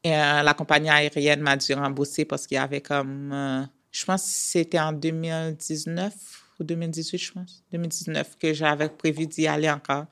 Et 0.04 0.16
euh, 0.16 0.42
la 0.42 0.54
compagnie 0.54 0.90
aérienne 0.90 1.42
m'a 1.42 1.58
dû 1.58 1.74
rembourser 1.74 2.24
parce 2.24 2.48
qu'il 2.48 2.56
y 2.56 2.60
avait 2.60 2.80
comme, 2.80 3.34
euh, 3.34 3.64
je 3.92 4.06
pense 4.06 4.24
que 4.24 4.30
c'était 4.30 4.80
en 4.80 4.94
2019 4.94 6.14
ou 6.60 6.64
2018, 6.64 7.18
je 7.18 7.32
pense, 7.34 7.64
2019, 7.74 8.38
que 8.40 8.54
j'avais 8.54 8.88
prévu 8.88 9.28
d'y 9.28 9.48
aller 9.48 9.70
encore. 9.70 10.06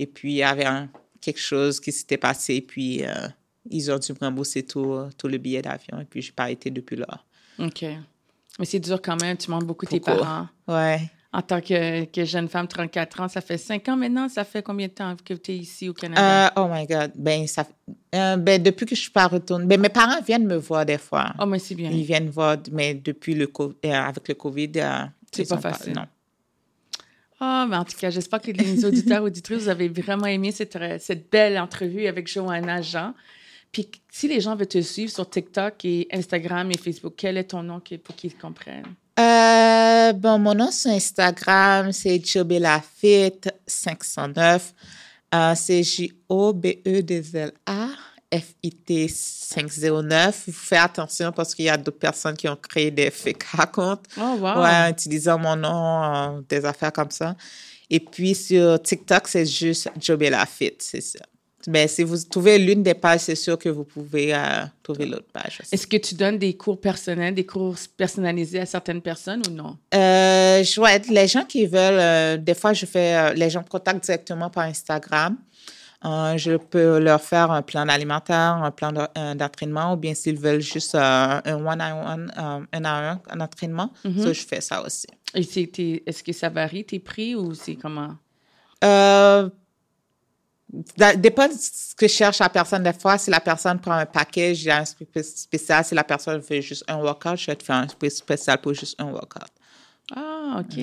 Et 0.00 0.06
puis, 0.06 0.32
il 0.32 0.36
y 0.36 0.42
avait 0.42 0.66
quelque 1.20 1.40
chose 1.40 1.78
qui 1.78 1.92
s'était 1.92 2.18
passé. 2.18 2.60
Puis, 2.60 3.04
euh, 3.04 3.28
ils 3.70 3.90
ont 3.90 3.98
dû 3.98 4.12
me 4.12 4.18
rembourser 4.18 4.62
tout, 4.64 5.08
tout 5.16 5.28
le 5.28 5.38
billet 5.38 5.62
d'avion 5.62 6.00
et 6.00 6.04
puis 6.04 6.22
je 6.22 6.28
n'ai 6.28 6.34
pas 6.34 6.50
été 6.50 6.70
depuis 6.70 6.96
là. 6.96 7.06
OK. 7.58 7.84
Mais 8.58 8.64
c'est 8.64 8.80
dur 8.80 9.00
quand 9.02 9.20
même, 9.20 9.36
tu 9.36 9.50
manques 9.50 9.64
beaucoup 9.64 9.86
tes 9.86 10.00
parents. 10.00 10.48
Ouais. 10.68 11.00
En 11.32 11.42
tant 11.42 11.60
que, 11.60 12.04
que, 12.04 12.24
jeune 12.24 12.48
femme, 12.48 12.68
34 12.68 13.20
ans, 13.22 13.28
ça 13.28 13.40
fait 13.40 13.58
5 13.58 13.88
ans 13.88 13.96
maintenant. 13.96 14.28
Ça 14.28 14.44
fait 14.44 14.62
combien 14.62 14.86
de 14.86 14.92
temps 14.92 15.16
que 15.24 15.34
tu 15.34 15.50
es 15.50 15.56
ici 15.56 15.88
au 15.88 15.92
Canada? 15.92 16.46
Euh, 16.46 16.62
oh 16.62 16.68
my 16.72 16.86
God. 16.86 17.10
Ben, 17.16 17.44
ça, 17.48 17.66
euh, 18.14 18.36
ben, 18.36 18.62
depuis 18.62 18.86
que 18.86 18.94
je 18.94 19.00
suis 19.00 19.10
pas 19.10 19.26
retournée, 19.26 19.66
ben, 19.66 19.80
mes 19.80 19.88
parents 19.88 20.20
viennent 20.24 20.46
me 20.46 20.54
voir 20.54 20.86
des 20.86 20.96
fois. 20.96 21.34
Oh, 21.40 21.46
mais 21.46 21.58
c'est 21.58 21.74
bien. 21.74 21.90
Ils 21.90 22.04
viennent 22.04 22.30
voir, 22.30 22.58
mais 22.70 22.94
depuis 22.94 23.34
le, 23.34 23.50
euh, 23.60 23.92
avec 23.92 24.28
le 24.28 24.34
COVID, 24.34 24.72
c'est 25.32 25.48
pas 25.48 25.58
facile. 25.58 25.94
non. 25.94 26.06
Ah, 27.40 27.66
mais 27.68 27.76
en 27.76 27.84
tout 27.84 27.96
cas, 27.98 28.10
j'espère 28.10 28.40
que 28.40 28.52
les 28.52 28.84
auditeurs 28.84 29.24
auditrices, 29.24 29.64
vous 29.64 29.68
avez 29.68 29.88
vraiment 29.88 30.26
aimé 30.26 30.52
cette, 30.52 30.78
cette 31.00 31.28
belle 31.32 31.58
entrevue 31.58 32.06
avec 32.06 32.28
Johanna 32.28 32.80
Jean. 32.80 33.12
Puis 33.74 33.90
si 34.10 34.28
les 34.28 34.40
gens 34.40 34.54
veulent 34.54 34.68
te 34.68 34.80
suivre 34.80 35.10
sur 35.10 35.28
TikTok 35.28 35.84
et 35.84 36.06
Instagram 36.12 36.70
et 36.70 36.78
Facebook, 36.78 37.14
quel 37.16 37.36
est 37.36 37.44
ton 37.44 37.64
nom 37.64 37.82
pour 38.04 38.14
qu'ils 38.14 38.38
comprennent? 38.38 38.94
Euh, 39.18 40.12
bon, 40.12 40.38
mon 40.38 40.54
nom 40.54 40.70
sur 40.70 40.92
Instagram, 40.92 41.90
c'est 41.90 42.24
Jobelafit 42.24 43.40
509. 43.66 44.72
Euh, 45.34 45.54
c'est 45.56 45.82
J-O-B-E-D-L-A. 45.82 47.88
FIT 48.32 49.08
509. 49.08 50.44
Il 50.48 50.52
faut 50.52 50.66
faire 50.66 50.84
attention 50.84 51.30
parce 51.30 51.54
qu'il 51.54 51.66
y 51.66 51.68
a 51.68 51.76
d'autres 51.76 52.00
personnes 52.00 52.36
qui 52.36 52.48
ont 52.48 52.56
créé 52.56 52.90
des 52.90 53.10
fake 53.10 53.44
accounts. 53.56 54.02
Oh, 54.16 54.36
wow. 54.40 54.60
Ouais, 54.60 54.90
utilisant 54.90 55.38
mon 55.38 55.54
nom, 55.54 56.02
euh, 56.02 56.40
des 56.48 56.64
affaires 56.64 56.92
comme 56.92 57.12
ça. 57.12 57.36
Et 57.88 58.00
puis 58.00 58.34
sur 58.34 58.82
TikTok, 58.82 59.28
c'est 59.28 59.46
juste 59.46 59.88
Jobelafit, 60.00 60.74
c'est 60.80 61.00
ça. 61.00 61.20
Mais 61.66 61.88
si 61.88 62.02
vous 62.02 62.16
trouvez 62.18 62.58
l'une 62.58 62.82
des 62.82 62.94
pages, 62.94 63.20
c'est 63.20 63.34
sûr 63.34 63.58
que 63.58 63.68
vous 63.68 63.84
pouvez 63.84 64.34
euh, 64.34 64.64
trouver 64.82 65.06
l'autre 65.06 65.28
page 65.32 65.60
Est-ce 65.72 65.86
que 65.86 65.96
tu 65.96 66.14
donnes 66.14 66.38
des 66.38 66.54
cours 66.56 66.80
personnels, 66.80 67.34
des 67.34 67.46
cours 67.46 67.76
personnalisés 67.96 68.60
à 68.60 68.66
certaines 68.66 69.00
personnes 69.00 69.42
ou 69.48 69.50
non? 69.50 69.76
Euh, 69.94 70.62
je 70.62 70.80
vois 70.80 70.98
les 70.98 71.26
gens 71.26 71.44
qui 71.44 71.66
veulent, 71.66 71.98
euh, 71.98 72.36
des 72.36 72.54
fois, 72.54 72.72
je 72.72 72.86
fais, 72.86 73.34
les 73.34 73.50
gens 73.50 73.60
me 73.60 73.68
contactent 73.68 74.04
directement 74.04 74.50
par 74.50 74.64
Instagram. 74.64 75.36
je 76.02 76.56
peux 76.56 76.98
leur 76.98 77.20
faire 77.20 77.50
un 77.50 77.62
plan 77.62 77.88
alimentaire, 77.88 78.62
un 78.62 78.70
plan 78.70 78.92
d'entraînement, 78.92 79.94
ou 79.94 79.96
bien 79.96 80.14
s'ils 80.14 80.38
veulent 80.38 80.60
juste 80.60 80.94
un 80.94 81.40
one-on-one, 81.46 82.32
un 82.36 82.84
à 82.84 83.12
un, 83.12 83.20
un 83.30 83.40
entraînement, 83.40 83.92
ça, 84.02 84.32
je 84.32 84.42
fais 84.46 84.60
ça 84.60 84.84
aussi. 84.84 85.06
Est-ce 85.34 86.22
que 86.22 86.32
ça 86.32 86.48
varie 86.48 86.84
tes 86.84 86.98
prix 86.98 87.34
ou 87.34 87.54
c'est 87.54 87.76
comment? 87.76 88.16
Dépend 91.16 91.48
de 91.48 91.52
ce 91.52 91.94
que 91.94 92.08
cherche 92.08 92.38
la 92.38 92.48
personne. 92.48 92.82
Des 92.82 92.92
fois, 92.92 93.18
si 93.18 93.30
la 93.30 93.40
personne 93.40 93.78
prend 93.78 93.92
un 93.92 94.06
package, 94.06 94.62
il 94.62 94.66
y 94.66 94.70
a 94.70 94.80
un 94.80 94.84
spécial. 94.84 95.84
Si 95.84 95.94
la 95.94 96.04
personne 96.04 96.42
fait 96.42 96.62
juste 96.62 96.84
un 96.88 96.96
workout, 96.96 97.36
je 97.36 97.46
vais 97.46 97.56
te 97.56 97.62
faire 97.62 97.76
un 97.76 97.88
spécial 98.08 98.60
pour 98.60 98.74
juste 98.74 99.00
un 99.00 99.10
workout. 99.10 99.50
Ah, 100.14 100.60
OK. 100.60 100.78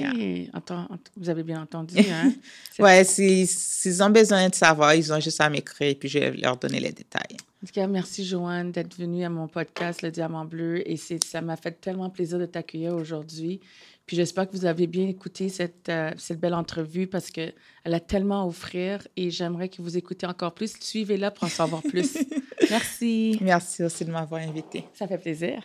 Attends, 0.54 0.88
vous 1.16 1.30
avez 1.30 1.44
bien 1.44 1.62
entendu, 1.62 1.96
hein? 2.12 2.34
oui, 2.80 3.06
s'ils 3.06 3.48
si, 3.48 4.02
ont 4.02 4.10
besoin 4.10 4.50
de 4.50 4.56
savoir, 4.56 4.96
ils 4.96 5.14
ont 5.14 5.20
juste 5.20 5.40
à 5.40 5.50
m'écrire 5.50 5.90
et 5.90 5.96
puis 5.96 6.10
je 6.10 6.18
vais 6.18 6.32
leur 6.32 6.58
donner 6.58 6.80
les 6.80 6.92
détails. 6.92 7.38
En 7.64 7.68
tout 7.68 7.74
cas, 7.74 7.86
merci 7.86 8.26
Joanne 8.26 8.72
d'être 8.72 8.98
venue 8.98 9.24
à 9.24 9.30
mon 9.30 9.48
podcast 9.48 10.02
Le 10.02 10.10
Diamant 10.10 10.46
Bleu 10.46 10.82
et 10.90 10.98
ça 10.98 11.42
m'a 11.42 11.56
fait 11.56 11.80
tellement 11.80 12.10
plaisir 12.10 12.40
de 12.40 12.48
t'accueillir 12.48 12.96
aujourd'hui. 12.96 13.62
Puis 14.06 14.18
j'espère 14.18 14.50
que 14.50 14.56
vous 14.56 14.66
avez 14.66 14.88
bien 14.88 15.08
écouté 15.08 15.50
cette, 15.50 15.90
euh, 15.90 16.12
cette 16.18 16.40
belle 16.40 16.54
entrevue 16.54 17.08
parce 17.08 17.30
qu'elle 17.30 17.54
a 17.86 18.00
tellement 18.00 18.44
à 18.44 18.46
offrir 18.46 19.08
et 19.16 19.30
j'aimerais 19.30 19.70
que 19.70 19.82
vous 19.82 19.98
écoutez 19.98 20.26
encore 20.26 20.54
plus. 20.54 20.74
Suivez-la 20.80 21.32
pour 21.32 21.46
en 21.46 21.50
savoir 21.50 21.82
plus. 21.82 22.18
Merci. 22.70 23.38
Merci 23.42 23.84
aussi 23.84 24.06
de 24.06 24.12
m'avoir 24.12 24.42
invité. 24.42 24.86
Ça 24.94 25.08
fait 25.08 25.18
plaisir. 25.18 25.64